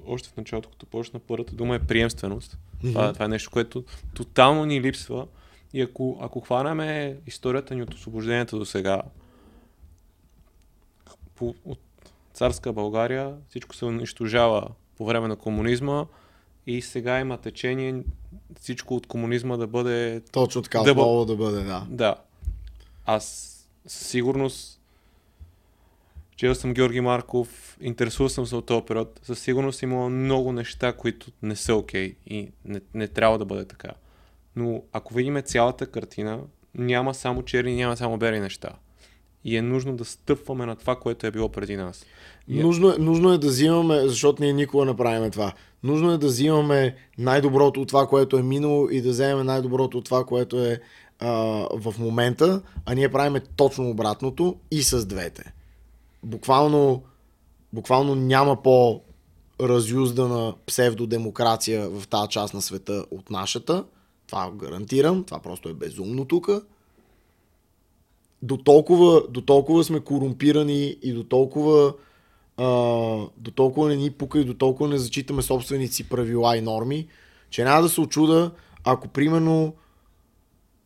[0.07, 2.57] още в началото, като почна, първата дума е приемственост.
[2.81, 5.27] Това, това е нещо, което тотално ни липсва.
[5.73, 9.01] И ако, ако хванаме историята ни от освобождението до сега,
[11.35, 11.79] по, от
[12.33, 16.05] царска България всичко се унищожава по време на комунизма
[16.67, 18.03] и сега има течение
[18.59, 21.87] всичко от комунизма да бъде Точно така, Да отново да бъде, да.
[21.89, 22.15] да.
[23.05, 23.49] Аз
[23.87, 24.79] със сигурност
[26.35, 29.19] чел съм Георги Марков, интересувал съм се от този период.
[29.23, 33.65] Със сигурност има много неща, които не са окей и не, не трябва да бъде
[33.65, 33.91] така.
[34.55, 36.39] Но ако видим цялата картина,
[36.75, 38.69] няма само черни, няма само бели неща.
[39.45, 42.05] И е нужно да стъпваме на това, което е било преди нас.
[42.47, 45.53] И- Нужно, е, нужно е да взимаме, защото ние никога не правиме това.
[45.83, 50.05] Нужно е да взимаме най-доброто от това, което е минало и да вземем най-доброто от
[50.05, 50.79] това, което е
[51.19, 51.29] а,
[51.73, 55.53] в момента, а ние правиме точно обратното и с двете.
[56.23, 57.03] Буквално,
[57.73, 59.01] буквално няма по
[59.61, 63.83] разюздана псевдодемокрация в тази част на света от нашата.
[64.27, 65.23] Това гарантирам.
[65.23, 66.49] Това просто е безумно тук.
[68.43, 71.93] До толкова, до толкова сме корумпирани и до толкова
[72.57, 72.65] а,
[73.37, 77.07] до толкова не ни пука и до толкова не зачитаме собствените си правила и норми,
[77.49, 78.51] че няма да се очуда,
[78.83, 79.73] ако примерно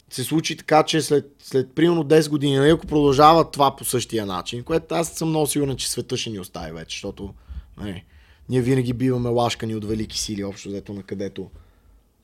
[0.10, 4.26] се случи така, че след, след примерно 10 години, нали, ако продължава това по същия
[4.26, 7.34] начин, което аз съм много сигурен, че света ще ни остави вече, защото
[7.78, 8.04] нали,
[8.50, 11.50] ние винаги биваме лашкани от велики сили, общо взето на където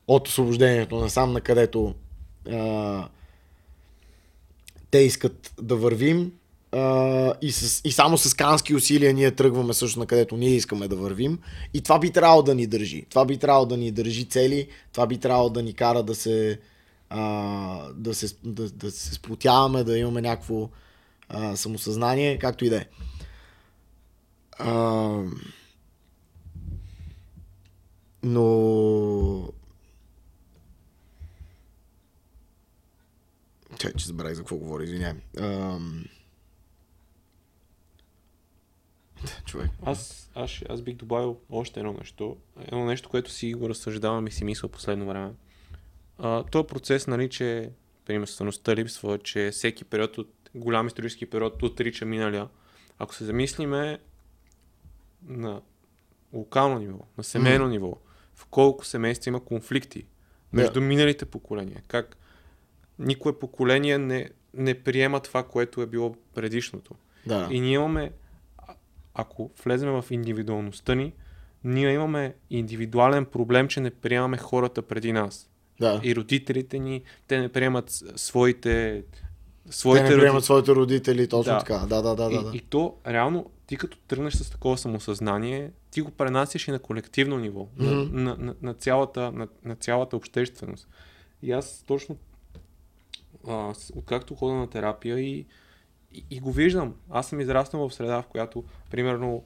[0.08, 1.94] от освобождението насам, на където
[2.50, 3.08] а,
[4.94, 6.32] те искат да вървим
[6.72, 10.88] а, и, с, и само с кански усилия ние тръгваме също на където ние искаме
[10.88, 11.38] да вървим.
[11.74, 13.06] И това би трябвало да ни държи.
[13.10, 16.60] Това би трябвало да ни държи цели, това би трябвало да ни кара да се,
[17.10, 20.68] а, да се, да, да се сплотяваме, да имаме някакво
[21.28, 22.86] а, самосъзнание, както и да е.
[28.22, 28.44] Но
[33.78, 35.22] Чай, че забравих за какво говоря, извинявай.
[35.38, 36.04] Ам...
[39.44, 39.70] човек.
[39.82, 42.36] Аз, аз, аз бих добавил още едно нещо.
[42.60, 45.32] Едно нещо, което си го разсъждавам и си мисля последно време.
[46.18, 47.70] А, този процес, нали, че
[48.04, 52.48] приемствеността липсва, че всеки период от голям исторически период отрича миналия.
[52.98, 53.98] Ако се замислиме
[55.22, 55.62] на
[56.32, 57.70] локално ниво, на семейно mm.
[57.70, 57.96] ниво,
[58.34, 60.06] в колко семейства има конфликти
[60.52, 60.84] между yeah.
[60.84, 62.16] миналите поколения, как
[62.98, 66.94] никое поколение не, не приема това, което е било предишното.
[67.26, 67.48] Да.
[67.50, 68.12] И ние имаме,
[69.14, 71.12] ако влезем в индивидуалността ни,
[71.64, 75.50] ние имаме индивидуален проблем, че не приемаме хората преди нас.
[75.80, 76.00] Да.
[76.02, 79.02] И родителите ни, те не приемат своите
[79.70, 81.58] своите Те не приемат своите родители, точно Да.
[81.58, 81.86] така.
[81.86, 82.50] Да, да, да, и, да.
[82.54, 87.38] и то, реално, ти като тръгнеш с такова самосъзнание, ти го пренасяш и на колективно
[87.38, 90.88] ниво, на, на, на, на, цялата, на, на цялата общественост.
[91.42, 92.16] И аз точно,
[93.48, 95.46] а, откакто хода на терапия и,
[96.12, 99.44] и, и го виждам, аз съм израснал в среда, в която, примерно,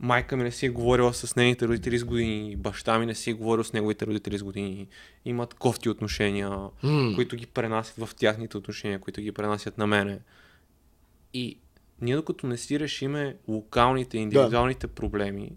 [0.00, 3.30] майка ми не си е говорила с нейните родители с години, баща ми не си
[3.30, 4.88] е говорил с неговите родители с години,
[5.24, 6.50] имат кофти отношения,
[6.82, 7.12] М.
[7.14, 10.20] които ги пренасят в тяхните отношения, които ги пренасят на мене.
[11.34, 11.58] И
[12.00, 14.92] ние докато не си решиме локалните, индивидуалните да.
[14.94, 15.52] проблеми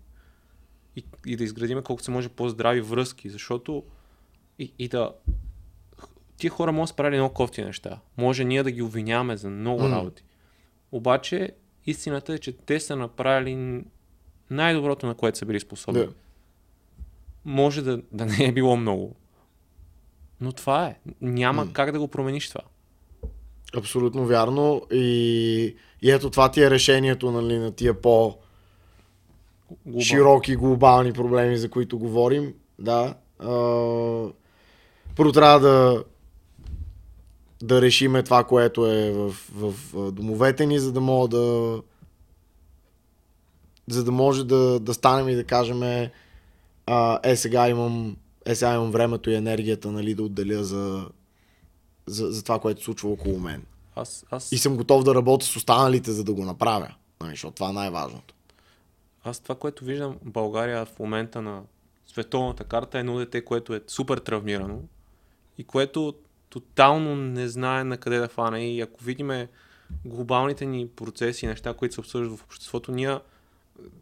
[0.95, 3.83] и, и да изградиме колкото се може по-здрави връзки, защото
[4.59, 5.13] и, и да
[6.41, 7.99] тия хора могат да справили много кофти неща.
[8.17, 9.95] Може ние да ги обвиняваме за много М.
[9.95, 10.23] работи.
[10.91, 11.51] Обаче
[11.85, 13.83] истината е, че те са направили
[14.49, 16.01] най-доброто, на което са били способни.
[16.01, 16.13] Да.
[17.45, 19.15] Може да, да не е било много.
[20.41, 20.95] Но това е.
[21.21, 21.73] Няма М.
[21.73, 22.61] как да го промениш това.
[23.77, 24.81] Абсолютно вярно.
[24.91, 28.37] И, и ето това ти е решението нали, на тия по
[29.85, 30.01] Глобално.
[30.01, 32.53] широки глобални проблеми, за които говорим.
[32.79, 33.15] Да.
[33.39, 33.47] А,
[35.15, 36.03] първо трябва да
[37.61, 41.81] да решиме това, което е в, в, в домовете ни, за да мога да
[43.89, 46.09] за да може да, да станем и да кажем
[46.85, 51.09] а, е сега имам е сега имам времето и енергията нали, да отделя за,
[52.05, 53.65] за, за това, което се случва около мен.
[53.95, 56.93] Аз, аз, И съм готов да работя с останалите, за да го направя.
[57.21, 58.35] Нали, защото това е най-важното.
[59.23, 61.61] аз това, което виждам в България в момента на
[62.05, 64.79] световната карта е едно дете, което е супер травмирано
[65.57, 66.13] и което
[66.51, 68.75] тотално не знае на къде да фане.
[68.75, 69.47] И ако видиме
[70.05, 73.17] глобалните ни процеси, неща, които се обсъждат в обществото, ние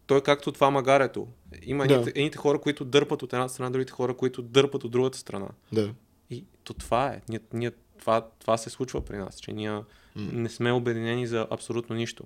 [0.07, 1.27] той е както това магарето.
[1.63, 1.93] Има Да.
[1.93, 5.47] едните, едните хора, които дърпат от една страна, другите хора, които дърпат от другата страна.
[5.73, 5.93] Да.
[6.29, 7.21] И то това е.
[7.29, 9.81] Ние, ние, това, това се случва при нас, че ние
[10.15, 12.23] не сме обединени за абсолютно нищо.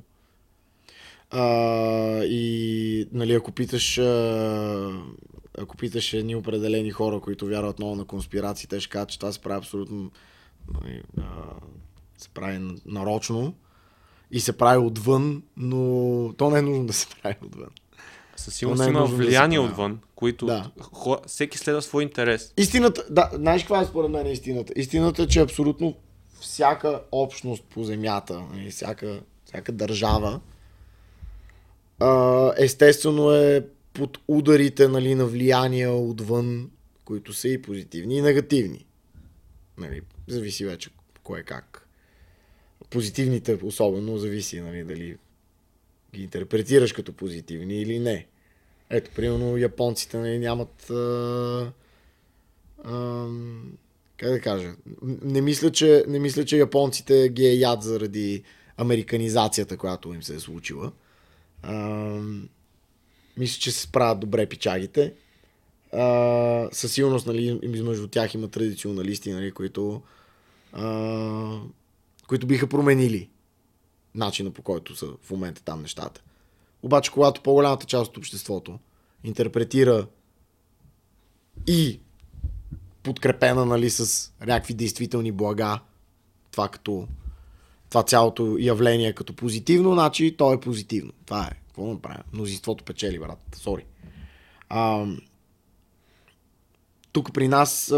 [1.30, 4.04] А, и нали, ако питаш а,
[5.58, 9.32] ако питаш едни определени хора, които вярват много на конспирации, те ще кажат, че това
[9.32, 10.12] се прави абсолютно
[10.82, 11.02] нали,
[12.18, 13.54] се прави нарочно
[14.32, 17.70] и се прави отвън, но то не е нужно да се прави отвън.
[18.36, 19.70] Със сигурност е има да влияние прави.
[19.72, 20.72] отвън, които Да.
[20.82, 22.54] хора, всеки следва свой интерес.
[22.58, 24.74] Истината, да, знаеш каква е според мен истината?
[24.76, 25.96] Истината е, че абсолютно
[26.40, 30.40] всяка общност по земята, нали, всяка, всяка държава,
[32.58, 36.72] естествено е под ударите нали, на влияния отвън,
[37.06, 38.86] които са и позитивни и негативни.
[39.78, 40.90] Нали, зависи вече
[41.24, 41.88] кое как.
[42.90, 45.18] Позитивните особено зависи нали, дали
[46.16, 48.28] ги интерпретираш като позитивни или не.
[48.90, 51.72] Ето, примерно, японците нали, нямат а,
[52.86, 53.78] Ам,
[54.18, 54.76] как да кажа?
[55.22, 58.44] Не мисля, че, не мисля, че японците ги е яд заради
[58.78, 60.92] американизацията, която им се е случила.
[61.64, 62.50] Ам,
[63.38, 65.14] мисля, че се справят добре пичагите.
[65.94, 70.02] А, със сигурност, нали, измежду тях има традиционалисти, нали, които,
[70.74, 71.60] а,
[72.28, 73.30] които биха променили
[74.16, 76.22] начина по който са в момента там нещата.
[76.84, 78.80] Обаче, когато по-голямата част от обществото
[79.24, 80.08] интерпретира
[81.68, 82.00] и
[83.04, 85.80] подкрепена нали, с някакви действителни блага,
[86.52, 87.08] това като
[87.90, 91.12] това цялото явление като позитивно, значи то е позитивно.
[91.26, 91.63] Това е.
[91.74, 92.24] Какво да направим?
[92.34, 93.40] Мнозинството печели, брат.
[93.56, 93.86] Сори.
[97.12, 97.96] Тук при нас, а,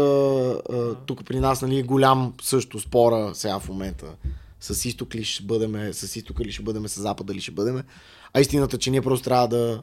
[0.70, 4.16] а, тук при нас нали, е голям също спора сега в момента.
[4.60, 7.84] С изток ли ще бъдеме, с изтока ли ще бъдеме, с запада ли ще бъдеме.
[8.32, 9.82] А истината, че ние просто трябва да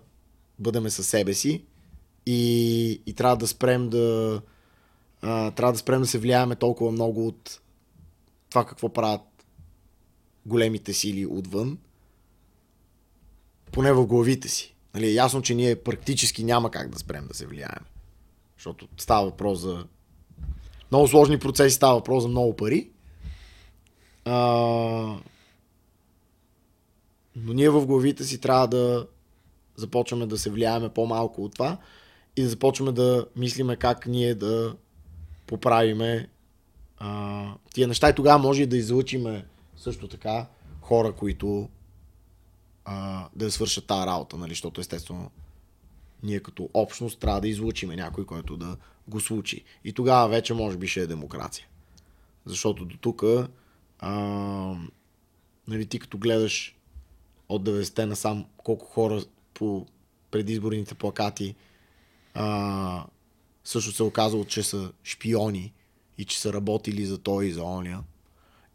[0.60, 1.64] бъдеме със себе си
[2.26, 4.42] и, и трябва да спрем да
[5.22, 7.60] а, трябва да спрем да се влияеме толкова много от
[8.50, 9.22] това какво правят
[10.46, 11.78] големите сили отвън,
[13.74, 14.76] поне в главите си.
[14.94, 17.88] Нали, е ясно, че ние практически няма как да спрем да се влияеме.
[18.58, 19.86] Защото става въпрос за
[20.92, 22.90] много сложни процеси, става въпрос за много пари.
[24.26, 24.36] А,
[27.36, 29.08] но ние в главите си трябва да
[29.76, 31.78] започваме да се влияеме по-малко от това
[32.36, 34.76] и да започваме да мислиме как ние да
[35.48, 36.30] поправиме
[36.98, 39.46] а, тия неща и тогава може и да излъчиме
[39.78, 40.48] също така
[40.82, 41.70] хора, които
[42.86, 44.52] а, да свършат тази работа, нали?
[44.52, 45.32] защото естествено
[46.24, 48.78] ние като общност трябва да излучиме някой, който да
[49.08, 49.64] го случи.
[49.84, 51.68] И тогава вече може би ще е демокрация.
[52.46, 53.24] Защото до тук
[55.68, 56.76] нали, ти като гледаш
[57.50, 59.24] от 90-те насам колко хора
[59.54, 59.86] по
[60.32, 61.56] предизборните плакати
[62.34, 63.06] а,
[63.64, 65.74] също се оказало, че са шпиони
[66.18, 68.04] и че са работили за той и за оня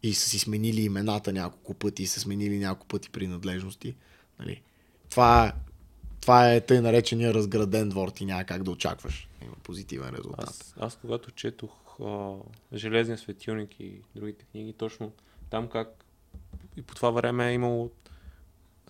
[0.03, 3.95] и са си сменили имената няколко пъти и са сменили няколко пъти принадлежности.
[4.39, 4.61] Нали.
[5.09, 5.53] Това,
[6.21, 9.29] това е тъй наречения разграден двор, ти няма как да очакваш.
[9.41, 10.49] Има позитивен резултат.
[10.49, 12.35] Аз, аз когато четох а,
[12.73, 15.11] Железния светилник и другите книги, точно
[15.49, 16.05] там как
[16.77, 17.91] и по това време е имало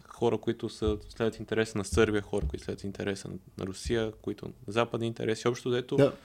[0.08, 4.54] хора, които са следват интереса на Сърбия, хора, които следват интереса на Русия, които на
[4.68, 5.48] западни интереси.
[5.48, 6.16] Общо дето да.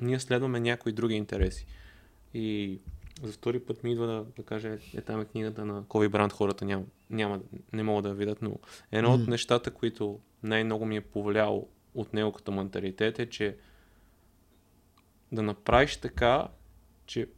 [0.00, 1.66] ние следваме някои други интереси.
[2.34, 2.78] И
[3.22, 6.32] за втори път ми идва да, да кажа, е там е книгата на Кови Бранд,
[6.32, 7.40] хората няма, няма,
[7.72, 8.58] не могат да видят, но
[8.92, 9.22] едно mm.
[9.22, 13.56] от нещата, които най-много ми е повлияло от него като менталитет е, че
[15.32, 16.48] да направиш така,
[17.06, 17.28] че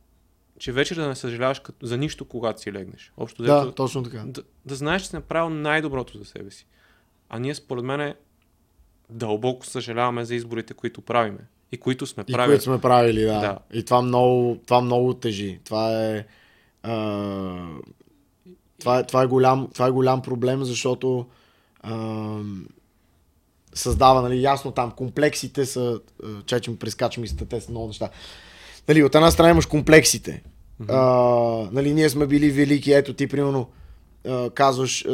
[0.58, 3.12] че вечер да не съжаляваш като, за нищо, когато си легнеш.
[3.16, 4.24] Общо да, дето, точно така.
[4.26, 6.66] Да, да знаеш, че си направил най-доброто за себе си.
[7.28, 8.14] А ние, според мен,
[9.10, 11.38] дълбоко съжаляваме за изборите, които правиме.
[11.72, 12.44] И които сме правили.
[12.44, 13.40] И които сме правили, да.
[13.40, 13.58] да.
[13.72, 15.60] И това много, това много тежи.
[15.64, 16.24] Това е,
[16.82, 16.92] а,
[18.80, 21.26] това е, това е, голям, това е голям проблем, защото
[21.80, 22.28] а,
[23.74, 26.00] създава, нали, ясно там, комплексите са,
[26.46, 28.10] чечем, прескачам и те са много неща
[28.88, 30.42] нали, от една страна имаш комплексите.
[30.82, 31.66] Mm-hmm.
[31.66, 33.68] А, нали, ние сме били велики, ето ти примерно
[34.54, 35.04] казваш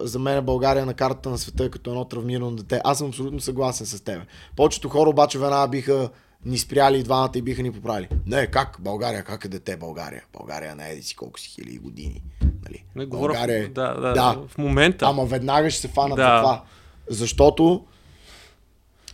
[0.00, 2.80] за мен България на картата на света е като едно травмирано дете.
[2.84, 4.22] Аз съм абсолютно съгласен с теб.
[4.56, 6.10] Повечето хора обаче веднага биха
[6.44, 8.08] ни спряли двамата и биха ни поправили.
[8.26, 8.76] Не, как?
[8.80, 10.24] България, как е дете България?
[10.38, 12.22] България не е си колко си хиляди години.
[12.42, 12.84] Нали?
[12.96, 15.06] Не, България, да, да, да, в момента.
[15.06, 16.22] Ама веднага ще се фанат да.
[16.22, 16.62] за това.
[17.08, 17.84] Защото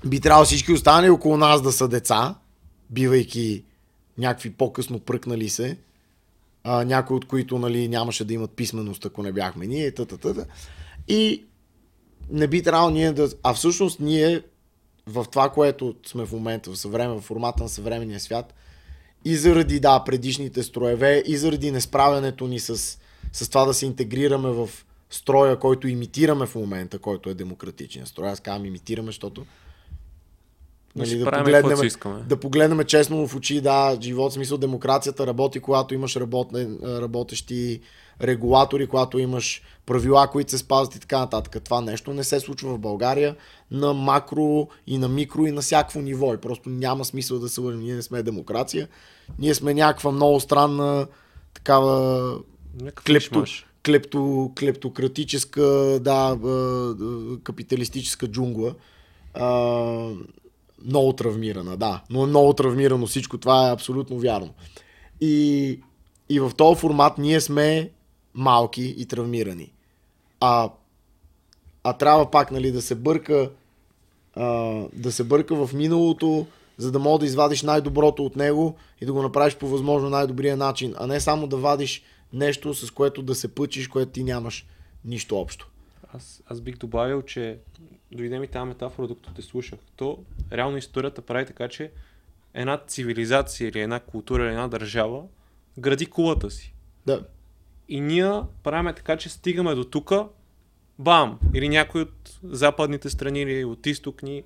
[0.07, 2.35] би трябвало всички останали около нас да са деца,
[2.91, 3.65] бивайки
[4.19, 5.77] някакви по-късно пръкнали се,
[6.69, 10.47] а, някои от които нали, нямаше да имат писменост, ако не бяхме ние, тата, тата.
[11.09, 11.45] И
[12.31, 13.31] не би трябвало ние да...
[13.43, 14.43] А всъщност ние
[15.07, 18.55] в това, което сме в момента, в, съвремен, в формата на съвременния свят,
[19.25, 22.99] и заради, да, предишните строеве, и заради несправянето ни с,
[23.33, 24.71] с това да се интегрираме в
[25.11, 28.29] строя, който имитираме в момента, който е демократичен строй.
[28.29, 29.47] Аз казвам имитираме, защото
[30.97, 31.79] Нали, да, погледнем,
[32.29, 37.81] да погледнем честно в очи, да, живот, смисъл демокрацията работи, когато имаш работне, работещи
[38.23, 41.63] регулатори, когато имаш правила, които се спазват и така нататък.
[41.65, 43.37] Това нещо не се случва в България
[43.71, 46.35] на макро и на микро и на всякакво ниво.
[46.35, 47.81] И просто няма смисъл да се лъжим.
[47.81, 48.89] Ние не сме демокрация.
[49.39, 51.07] Ние сме някаква много странна
[51.55, 52.39] такава
[53.05, 53.45] клепто,
[53.85, 56.37] клепто, клептократическа, да,
[57.43, 58.75] капиталистическа джунгла
[60.85, 62.03] много травмирана, да.
[62.11, 63.39] Но е много травмирано всичко.
[63.39, 64.55] Това е абсолютно вярно.
[65.21, 65.81] И,
[66.29, 67.91] и в този формат ние сме
[68.35, 69.73] малки и травмирани.
[70.41, 70.71] А,
[71.85, 73.51] а трябва пак нали, да се бърка
[74.37, 74.45] а,
[74.93, 76.47] да се бърка в миналото,
[76.79, 80.57] за да мога да извадиш най-доброто от него и да го направиш по възможно най-добрия
[80.57, 82.03] начин, а не само да вадиш
[82.33, 84.67] нещо, с което да се пъчиш, което ти нямаш
[85.05, 85.71] нищо общо.
[86.15, 87.59] Аз, аз бих добавил, че
[88.13, 89.79] дойде ми тази метафора, докато те слушах.
[89.97, 90.19] То
[90.53, 91.91] реално историята прави така, че
[92.55, 95.23] една цивилизация или една култура или една държава
[95.79, 96.75] гради кулата си.
[97.07, 97.27] Да.
[97.89, 100.13] И ние правим така, че стигаме до тук,
[100.99, 101.39] бам!
[101.55, 104.43] Или някой от западните страни или от изток ни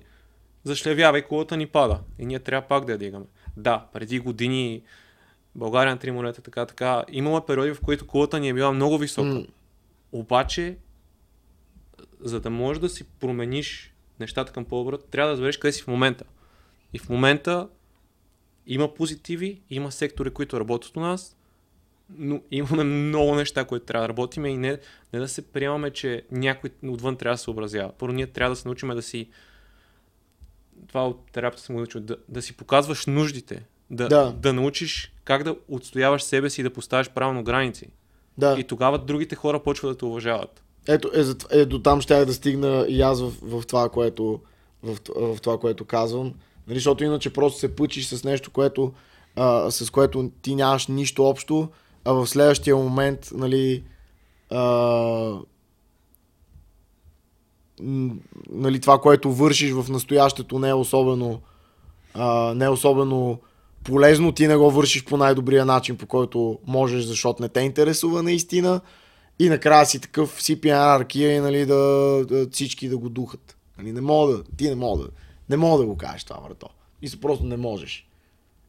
[0.63, 1.99] зашлевява и кулата ни пада.
[2.19, 3.25] И ние трябва пак да я дигаме.
[3.57, 4.81] Да, преди години
[5.55, 7.03] България на три морета, така, така.
[7.11, 9.27] Имало периоди, в които кулата ни е била много висока.
[9.27, 9.47] Mm.
[10.11, 10.77] Обаче
[12.23, 15.87] за да можеш да си промениш нещата към по-добро, трябва да разбереш къде си в
[15.87, 16.25] момента.
[16.93, 17.69] И в момента
[18.67, 21.37] има позитиви, има сектори, които работят у нас,
[22.17, 24.77] но имаме много неща, които трябва да работим и не,
[25.13, 27.91] не да се приемаме, че някой отвън трябва да се образява.
[27.97, 29.29] Първо ние трябва да се научим да си
[30.87, 34.31] това от терапията съм го научил, да, да си показваш нуждите, да, да.
[34.31, 37.87] да научиш как да отстояваш себе си и да поставиш правилно граници.
[38.37, 38.55] Да.
[38.59, 40.63] И тогава другите хора почват да те уважават.
[40.87, 44.39] Ето, е, е, до там ще да стигна и аз в, в, това, което,
[44.83, 46.33] в, в това, което казвам.
[46.67, 48.93] Нали, защото иначе просто се пъчиш с нещо, което,
[49.35, 51.69] а, с което ти нямаш нищо общо,
[52.05, 53.83] а в следващия момент, нали,
[54.49, 55.39] а,
[58.49, 61.41] нали, това, което вършиш в настоящето не е особено
[62.13, 63.39] а, не е особено
[63.83, 68.23] полезно, ти не го вършиш по най-добрия начин, по който можеш, защото не те интересува
[68.23, 68.81] наистина.
[69.39, 71.75] И накрая си такъв сипи анархия и нали, да,
[72.29, 73.57] да, всички да го духат.
[73.77, 75.09] Нали, не мога да, ти не мога да,
[75.49, 76.69] не мога да го кажеш това, врато.
[77.01, 78.07] И се просто не можеш.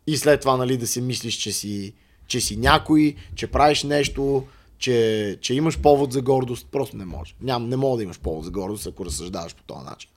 [0.07, 1.93] И след това, нали, да си мислиш, че си,
[2.27, 4.45] че си някой, че правиш нещо,
[4.79, 6.69] че, че имаш повод за гордост.
[6.73, 7.35] Просто не може.
[7.41, 10.11] Ням, не мога да имаш повод за гордост, ако разсъждаваш по този начин.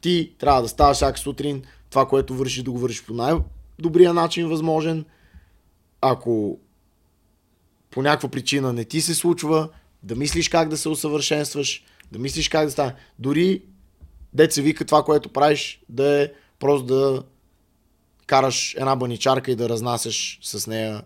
[0.00, 4.48] Ти трябва да ставаш всяка сутрин, това, което вършиш, да го вършиш по най-добрия начин
[4.48, 5.04] възможен.
[6.00, 6.58] Ако
[7.96, 9.68] по някаква причина не ти се случва,
[10.02, 12.94] да мислиш как да се усъвършенстваш, да мислиш как да стане.
[13.18, 13.62] Дори
[14.32, 17.22] деца вика това, което правиш, да е просто да
[18.26, 21.02] караш една баничарка и да разнасяш с нея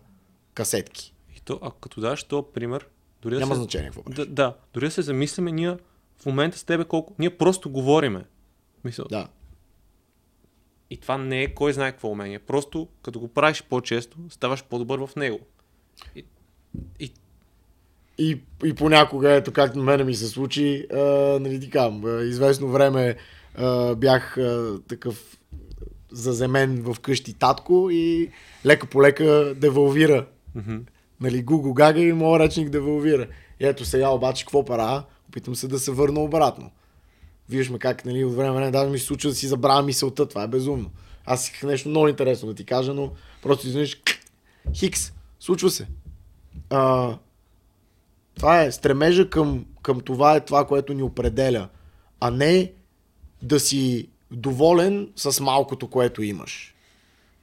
[0.54, 1.14] касетки.
[1.36, 2.86] И то, а като даш то пример,
[3.22, 4.16] дори да Няма се, значение какво правиш.
[4.16, 5.76] да, да, дори да се замислиме, ние
[6.22, 7.14] в момента с тебе колко...
[7.18, 8.24] Ние просто говориме.
[8.84, 9.28] Мисъл, Да.
[10.90, 12.38] И това не е кой знае какво умение.
[12.38, 15.40] Просто като го правиш по-често, ставаш по-добър в него.
[16.16, 16.24] И,
[17.00, 17.12] и
[18.18, 20.98] И, и понякога, ето както на мене ми се случи, а,
[21.40, 23.16] нали ти а, известно време
[23.54, 25.38] а, бях а, такъв
[26.12, 28.30] заземен в къщи татко и
[28.66, 30.26] лека по лека девалвира.
[31.20, 33.26] Нали, Гуго Гага и моят речник девалвира.
[33.60, 35.04] И ето сега обаче какво пара?
[35.28, 36.70] Опитам се да се върна обратно.
[37.48, 39.82] Виждаш ме как, нали, от време на време даже ми се случва да си забравя
[39.82, 40.28] мисълта.
[40.28, 40.90] Това е безумно.
[41.26, 43.12] Аз исках нещо много интересно да ти кажа, но
[43.42, 44.00] просто изведнъж
[44.74, 45.12] хикс.
[45.40, 45.86] Случва се.
[46.70, 47.16] А,
[48.34, 51.68] това е стремежа към, към това е това, което ни определя,
[52.20, 52.72] а не
[53.42, 56.74] да си доволен с малкото, което имаш.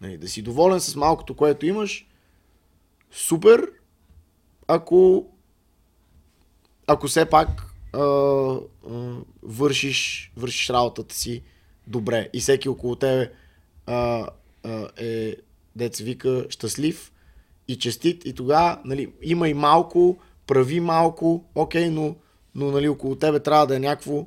[0.01, 2.07] Нали, да си доволен с малкото, което имаш,
[3.11, 3.71] супер,
[4.67, 5.27] ако
[6.87, 8.59] ако все пак а, а,
[9.43, 11.43] вършиш, вършиш работата си
[11.87, 13.31] добре и всеки около тебе
[13.85, 14.27] а,
[14.63, 15.35] а, е,
[15.75, 17.11] деца вика, щастлив
[17.67, 22.15] и честит и тогава нали, има и малко, прави малко, окей, но,
[22.55, 24.25] но нали, около тебе трябва да е някакво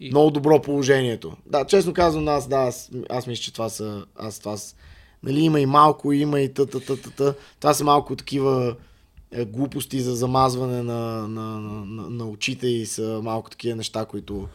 [0.00, 1.36] и, много добро положението.
[1.46, 4.74] Да, честно казвам, аз, да, аз, аз мисля, че това са, аз това са,
[5.22, 7.34] нали, има и малко, има и та, та, та, та, та.
[7.60, 8.76] Това са малко такива
[9.32, 14.04] е, глупости за замазване на, на, на, на, на очите и са малко такива неща,
[14.04, 14.48] които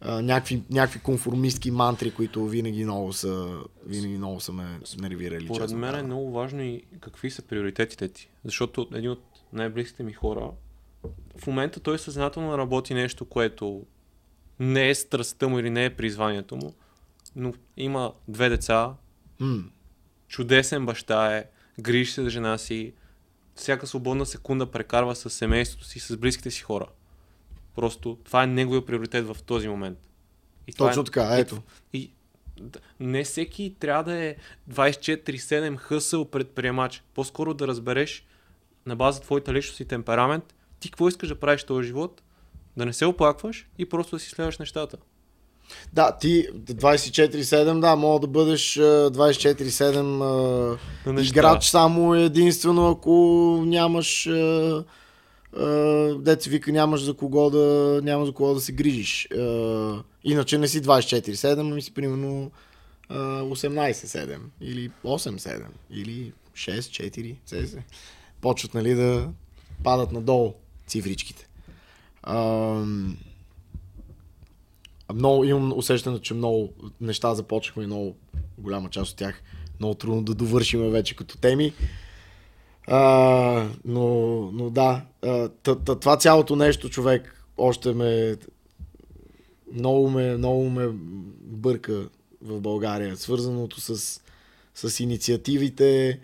[0.00, 5.50] а, някакви, някакви конформистки мантри, които винаги много са, винаги много са ме нервирали.
[5.54, 8.28] Честно мен е много важно и какви са приоритетите ти.
[8.44, 9.22] Защото един от
[9.52, 10.50] най-близките ми хора,
[11.38, 13.86] в момента той съзнателно работи нещо, което
[14.60, 16.74] не е страстта му или не е призванието му,
[17.36, 18.94] но има две деца,
[19.40, 19.64] М,
[20.28, 21.44] чудесен баща е,
[21.80, 22.92] грижи се за жена си,
[23.54, 26.86] всяка свободна секунда прекарва с семейството си, с близките си хора.
[27.78, 29.98] Просто това е неговия приоритет в този момент.
[30.66, 31.62] И Точно е, така, ето.
[31.92, 32.10] И
[33.00, 34.36] не всеки трябва да е
[34.70, 37.02] 24-7 хъсъл предприемач.
[37.14, 38.26] По-скоро да разбереш
[38.86, 42.22] на база твоята личност и темперамент, ти какво искаш да правиш този живот,
[42.76, 44.96] да не се оплакваш и просто да си следваш нещата.
[45.92, 51.30] Да, ти 24-7, да, мога да бъдеш а, 24-7 а, На неща.
[51.30, 53.12] играч само единствено, ако
[53.66, 54.28] нямаш
[56.18, 59.28] деца вика, нямаш за кого да, няма за кого да се грижиш.
[60.24, 62.50] Иначе не си 24-7, ами си примерно
[63.08, 67.36] а, 18-7 или 8-7 или 6-4.
[67.46, 67.82] се- се.
[68.40, 69.28] Почват нали да
[69.84, 70.54] падат надолу
[70.86, 71.48] цифричките.
[75.14, 78.16] Много, имам усещането, че много неща започнахме и много
[78.58, 79.42] голяма част от тях
[79.80, 81.72] много трудно да довършим вече като теми.
[82.90, 84.06] А, но,
[84.52, 85.48] но да, а,
[85.84, 88.36] това цялото нещо, човек, още ме
[89.72, 90.88] много ме, много ме
[91.40, 92.08] бърка
[92.42, 93.16] в България.
[93.16, 94.20] Свързаното с,
[94.74, 96.20] с инициативите,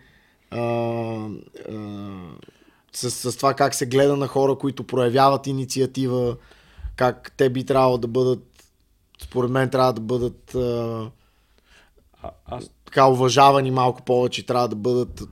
[0.50, 1.28] а, а,
[2.92, 6.36] с, с това как се гледа на хора, които проявяват инициатива,
[6.96, 8.64] как те би трябвало да бъдат,
[9.22, 11.10] според мен трябва да бъдат А,
[12.46, 15.22] аз така уважавани малко повече, трябва да бъдат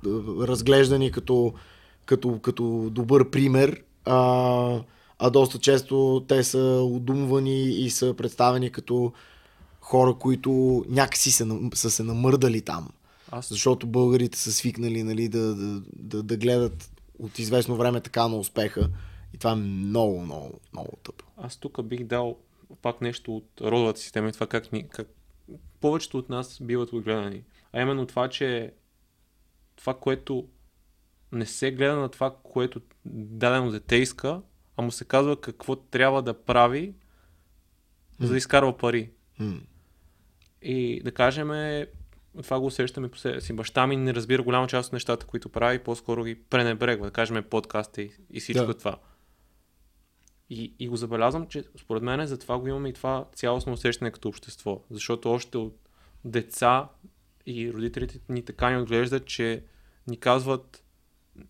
[0.41, 1.55] разглеждани като,
[2.07, 4.81] като, като добър пример, а,
[5.19, 9.13] а доста често те са удумвани и са представени като
[9.81, 12.89] хора, които някакси са, са се намърдали там.
[13.31, 18.29] Аз, Защото българите са свикнали нали, да, да, да, да гледат от известно време така
[18.29, 18.89] на успеха.
[19.35, 21.25] И това е много, много, много тъпо.
[21.37, 22.37] аз тук бих дал
[22.83, 25.09] пак нещо от родовата система и това как, ни, как
[25.81, 27.43] повечето от нас биват отгледани.
[27.73, 28.75] А именно това, че
[29.77, 30.49] това, което
[31.33, 34.43] не се гледа на това, което дадено дете иска,
[34.77, 36.95] а му се казва какво трябва да прави,
[38.21, 39.11] за да изкарва пари.
[39.39, 39.61] М.
[40.63, 41.49] И да кажем,
[42.43, 43.53] това го усещаме по себе си.
[43.53, 47.45] Баща ми не разбира голяма част от нещата, които прави, по-скоро ги пренебрегва, да кажем
[47.51, 48.75] подкаста и, и всичко Да.
[48.75, 48.99] това.
[50.51, 54.11] И, и го забелязвам, че според мен за това го имаме и това цялостно усещане
[54.11, 54.85] като общество.
[54.91, 55.89] Защото още от
[56.25, 56.89] деца
[57.47, 59.63] и родителите ни така ни отглеждат, че
[60.07, 60.83] ни казват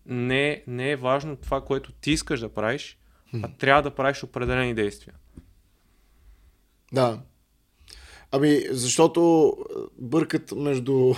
[0.05, 2.97] не, не е важно това, което ти искаш да правиш,
[3.43, 5.13] а трябва да правиш определени действия.
[6.93, 7.21] Да.
[8.31, 9.53] Ами, защото
[9.97, 11.13] бъркат между...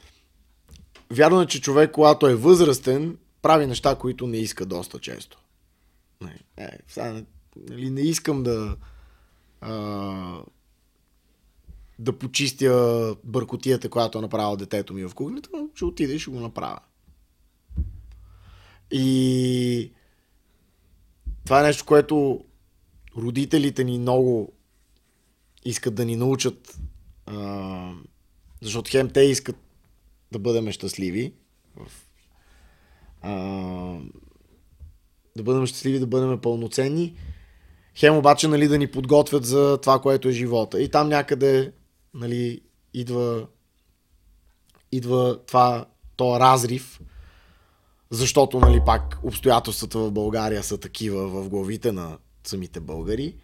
[1.10, 5.38] Вярно е, че човек, когато е възрастен, прави неща, които не иска доста често.
[6.20, 7.22] Не, е, сега,
[7.56, 8.76] нали, не искам да
[9.60, 10.40] а,
[11.98, 16.30] да почистя бъркотията, която е направила детето ми в кухнята, но ще отида и ще
[16.30, 16.78] го направя.
[18.90, 19.92] И
[21.44, 22.44] това е нещо, което
[23.16, 24.52] родителите ни много
[25.64, 26.78] искат да ни научат,
[28.62, 29.56] защото хем те искат
[30.32, 31.34] да бъдем щастливи.
[35.36, 37.16] Да бъдем щастливи, да бъдем пълноценни.
[37.94, 40.82] Хем обаче нали, да ни подготвят за това, което е живота.
[40.82, 41.72] И там някъде
[42.14, 42.60] нали,
[42.94, 43.46] идва,
[44.92, 45.86] идва това,
[46.16, 47.00] то разрив,
[48.10, 53.36] защото нали, пак обстоятелствата в България са такива в главите на самите българи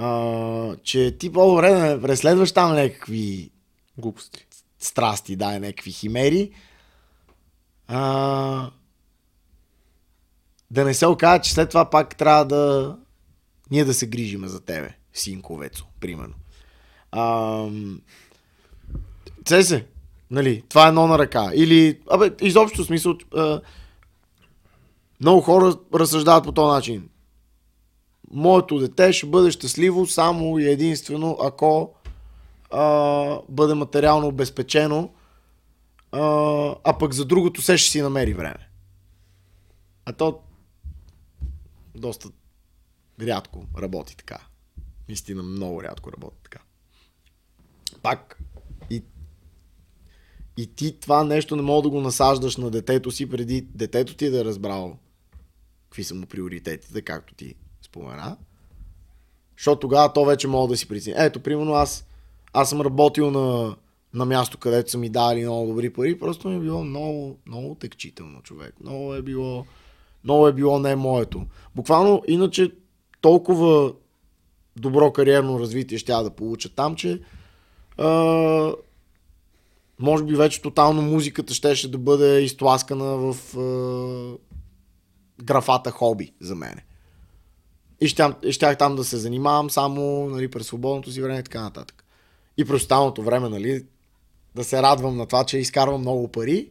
[0.00, 3.50] а, че ти по-добре да не преследваш там някакви
[3.98, 4.46] Глупости.
[4.78, 6.50] страсти, да, някакви химери.
[7.88, 8.70] А,
[10.70, 12.96] да не се окаже, че след това пак трябва да
[13.70, 16.34] ние да се грижиме за тебе, синковецо, примерно.
[17.12, 17.68] А,
[19.46, 19.86] се,
[20.30, 21.50] нали, това е едно на ръка.
[21.54, 23.60] Или, абе, изобщо смисъл, а,
[25.20, 27.08] много хора разсъждават по този начин.
[28.30, 31.94] Моето дете ще бъде щастливо само и единствено, ако
[32.70, 35.10] а, бъде материално обезпечено,
[36.12, 36.20] а,
[36.84, 38.68] а пък за другото се ще си намери време.
[40.04, 40.40] А то
[41.94, 42.28] доста
[43.20, 44.38] рядко работи така.
[45.08, 46.58] Наистина много рядко работи така.
[48.02, 48.42] Пак
[48.90, 49.02] и,
[50.56, 54.30] и ти това нещо не мога да го насаждаш на детето си преди детето ти
[54.30, 54.96] да е разбрало
[55.88, 58.36] какви са му приоритетите, както ти спомена.
[59.56, 61.16] Защото тогава то вече мога да си прецени.
[61.18, 62.06] Ето, примерно аз,
[62.52, 63.76] аз съм работил на,
[64.14, 67.74] на място, където са ми дали много добри пари, просто ми е било много, много
[67.74, 68.74] текчително, човек.
[68.80, 69.66] Много е било,
[70.24, 71.46] много е било не моето.
[71.74, 72.72] Буквално, иначе
[73.20, 73.92] толкова
[74.76, 77.20] добро кариерно развитие ще я да получа там, че
[79.98, 84.36] може би вече тотално музиката щеше да бъде изтласкана в а,
[85.44, 86.84] графата хоби за мене.
[88.00, 91.62] И щях, щях там да се занимавам само нали, през свободното си време и така
[91.62, 92.04] нататък.
[92.56, 93.86] И през останалото време, нали,
[94.54, 96.70] да се радвам на това, че изкарвам много пари,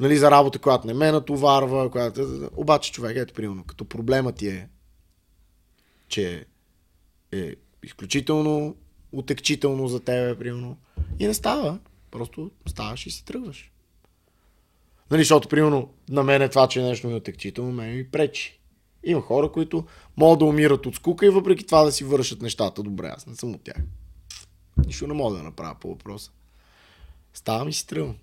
[0.00, 2.50] нали, за работа, която не ме натоварва, която...
[2.56, 4.68] Обаче, човек, ето, примерно, като проблема ти е,
[6.08, 6.46] че
[7.32, 8.76] е изключително
[9.18, 10.76] отекчително за тебе, примерно,
[11.18, 11.78] и не става.
[12.10, 13.70] Просто ставаш и си тръгваш.
[15.10, 18.60] Нали, защото, примерно, на мен е това, че нещо ми е отекчително, мен ми пречи.
[19.04, 19.84] Има хора, които
[20.16, 23.08] могат да умират от скука и въпреки това да си вършат нещата добре.
[23.16, 23.76] Аз не съм от тях.
[24.86, 26.30] Нищо не мога да направя по въпроса.
[27.34, 28.16] Ставам и си тръгвам.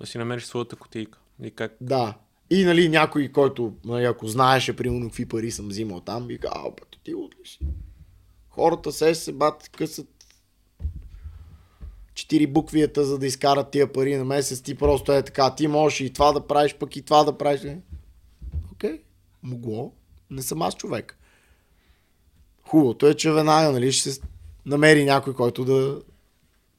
[0.00, 1.18] Да си намериш своята котийка.
[1.42, 2.14] И как Да.
[2.50, 6.74] И нали някой, който, нали, ако знаеше, примерно, какви пари съм взимал там, би казал,
[6.82, 7.58] а, ти ли си?
[8.58, 10.08] Хората се се бат, късат
[12.14, 14.60] четири буквията, за да изкарат тия пари на месец.
[14.60, 17.60] Ти просто е така, ти можеш и това да правиш, пък и това да правиш.
[18.72, 19.02] Окей,
[19.42, 19.92] могло.
[20.30, 21.18] Не съм аз човек.
[22.62, 24.20] Хубавото е, че веднага, нали, ще се
[24.66, 26.02] намери някой, който да,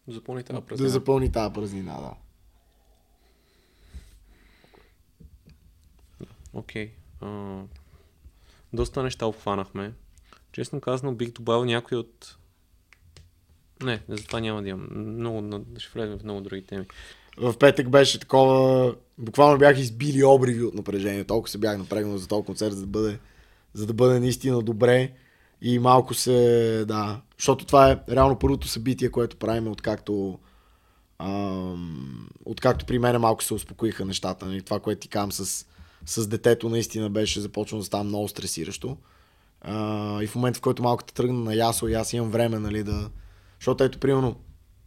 [0.08, 0.90] запълни тази да празнина.
[0.90, 2.14] запълни тази празнина, да.
[6.54, 6.92] Окей.
[7.22, 7.62] А,
[8.74, 9.94] доста неща обхванахме.
[10.52, 12.38] Честно казано, бих добавил някой от...
[13.84, 14.88] Не, за това няма да имам.
[14.92, 16.86] Много, ще влезем в много други теми.
[17.38, 21.24] В петък беше такова, буквално бях избили обриви от напрежение.
[21.24, 23.20] Толкова се бях напрегнал за този концерт, за да бъде,
[23.74, 25.12] за да бъде наистина добре.
[25.62, 30.40] И малко се, да, защото това е реално първото събитие, което правим, откакто,
[31.20, 34.46] ам, откакто при мен малко се успокоиха нещата.
[34.46, 34.62] Нали?
[34.62, 35.66] Това, което ти казвам с,
[36.06, 38.98] с детето, наистина беше започнало да става много стресиращо.
[39.62, 42.60] А, и в момента, в който малко те тръгна на ясла и аз имам време,
[42.60, 43.10] нали, да...
[43.60, 44.36] Защото ето, примерно,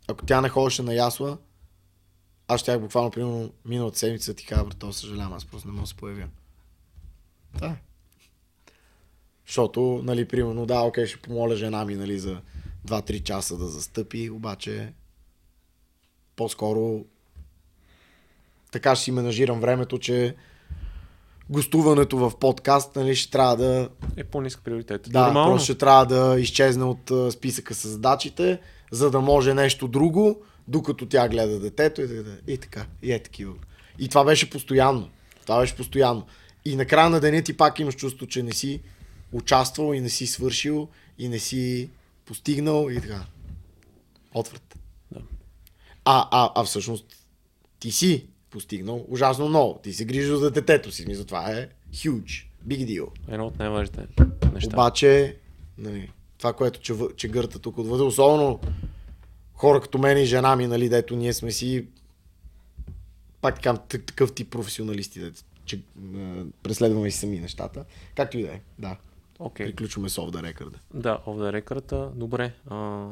[0.08, 1.38] ако тя не ходеше на ясла,
[2.48, 5.88] аз щях буквално, примерно, миналата седмица ти кажа, брато, съжалявам, аз просто не мога да
[5.88, 6.28] се появя.
[7.58, 7.76] Да.
[9.46, 12.40] Защото, нали, примерно, да, окей, ще помоля жена ми, нали, за
[12.86, 14.92] 2-3 часа да застъпи, обаче
[16.36, 17.04] по-скоро
[18.72, 20.36] така ще си менажирам времето, че
[21.50, 23.88] гостуването в подкаст, нали, ще трябва да...
[24.16, 25.08] Е по-нисък приоритет.
[25.10, 25.52] Да, Нормално.
[25.52, 28.60] просто ще трябва да изчезне от списъка с задачите,
[28.90, 32.86] за да може нещо друго, докато тя гледа детето и, да, и така.
[33.02, 33.54] И е такива.
[33.98, 35.08] И това беше постоянно.
[35.42, 36.26] Това беше постоянно.
[36.64, 38.80] И накрая на деня ти пак имаш чувство, че не си
[39.32, 40.88] участвал и не си свършил
[41.18, 41.90] и не си
[42.24, 43.24] постигнал и така.
[44.34, 44.78] Отврат.
[45.12, 45.20] Да.
[46.04, 47.06] А, а, а всъщност
[47.80, 49.80] ти си постигнал ужасно много.
[49.82, 51.06] Ти се грижил за детето си.
[51.08, 52.46] Мисля, това е huge.
[52.66, 53.08] Big deal.
[53.28, 54.06] Едно от най-важните
[54.52, 54.76] неща.
[54.76, 55.36] Обаче,
[55.78, 58.60] нали, това, което че, че гърта тук отвъде, особено
[59.54, 61.86] хора като мен и жена ми, нали, дето ние сме си
[63.40, 65.80] пак така, так- такъв тип професионалисти, дето, че
[66.16, 67.84] а, преследваме си сами нещата.
[68.14, 68.96] Както и да е, да.
[69.38, 69.66] Окей.
[69.66, 70.74] Приключваме с off the record.
[70.94, 72.52] Да, off the record Добре.
[72.66, 73.06] А,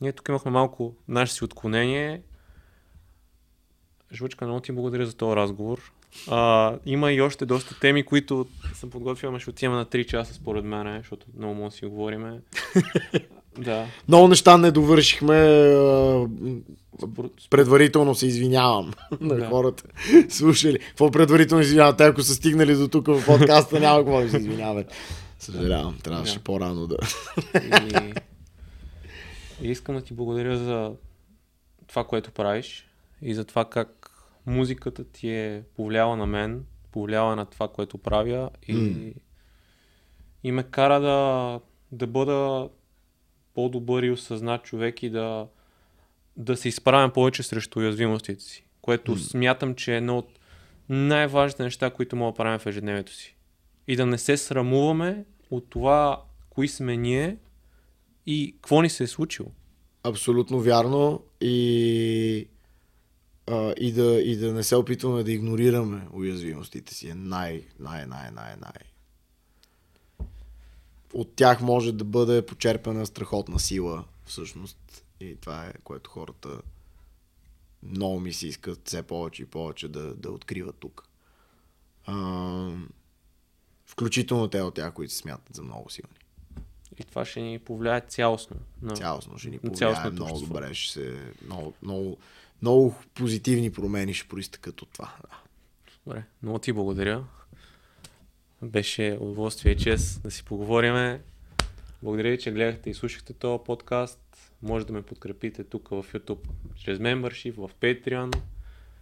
[0.00, 2.22] ние тук имахме малко наше си отклонение.
[4.12, 5.92] Жвачка, много ти благодаря за този разговор.
[6.28, 10.34] А, има и още доста теми, които съм подготвил, ама ще отиваме на 3 часа
[10.34, 12.40] според мен, защото много може да си говориме.
[13.58, 13.86] да.
[14.08, 15.34] Много неща не довършихме.
[17.50, 19.46] Предварително се извинявам на Да.
[19.48, 19.84] хората.
[20.28, 20.78] Слушали.
[20.78, 21.96] Какво предварително извинявам?
[21.96, 24.92] Те ако са стигнали до тук в подкаста, няма какво да се извиняват.
[25.38, 26.44] Съжалявам, трябваше Да.
[26.44, 26.96] по-рано да.
[27.54, 28.12] И,
[29.62, 30.92] и искам да ти благодаря за
[31.86, 32.86] това, което правиш
[33.22, 33.99] и за това как
[34.46, 39.10] музиката ти е повлияла на мен, повлияла на това, което правя и, М.
[40.44, 41.60] и ме кара да,
[41.92, 42.68] да бъда
[43.54, 45.46] по-добър и осъзнат човек и да,
[46.36, 50.38] да се изправям повече срещу уязвимостите си, което смятам, че е едно от
[50.88, 53.36] най-важните неща, които мога да правим в ежедневието си.
[53.88, 57.36] И да не се срамуваме от това, кои сме ние
[58.26, 59.48] и какво ни се е случило.
[60.02, 62.48] Абсолютно вярно и,
[63.50, 68.06] а, и, да, и да не се опитваме да игнорираме уязвимостите си е най, най,
[68.06, 68.90] най, най, най.
[71.12, 75.04] От тях може да бъде почерпена страхотна сила, всъщност.
[75.20, 76.48] И това е, което хората
[77.82, 81.08] много ми се искат все повече и повече да, да откриват тук.
[82.06, 82.72] А,
[83.86, 86.14] включително те от тях, които се смятат за много силни.
[86.98, 88.56] И това ще ни повлияе цялостно.
[88.82, 88.96] На...
[88.96, 90.54] Цялостно ще ни повлияе много общество.
[90.54, 90.74] добре.
[90.74, 92.18] Ще се, много, много,
[92.62, 95.16] много позитивни промени ще проистъкат от това.
[95.22, 95.36] Да.
[96.06, 97.24] Добре, много ти благодаря.
[98.62, 101.22] Беше удоволствие и чест да си поговориме.
[102.02, 104.52] Благодаря ви, че гледахте и слушахте този подкаст.
[104.62, 108.36] Може да ме подкрепите тук в YouTube чрез Membership, в Patreon.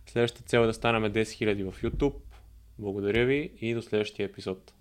[0.07, 2.15] Следващата цел е да станем 10 000 в YouTube.
[2.79, 4.73] Благодаря ви и до следващия епизод.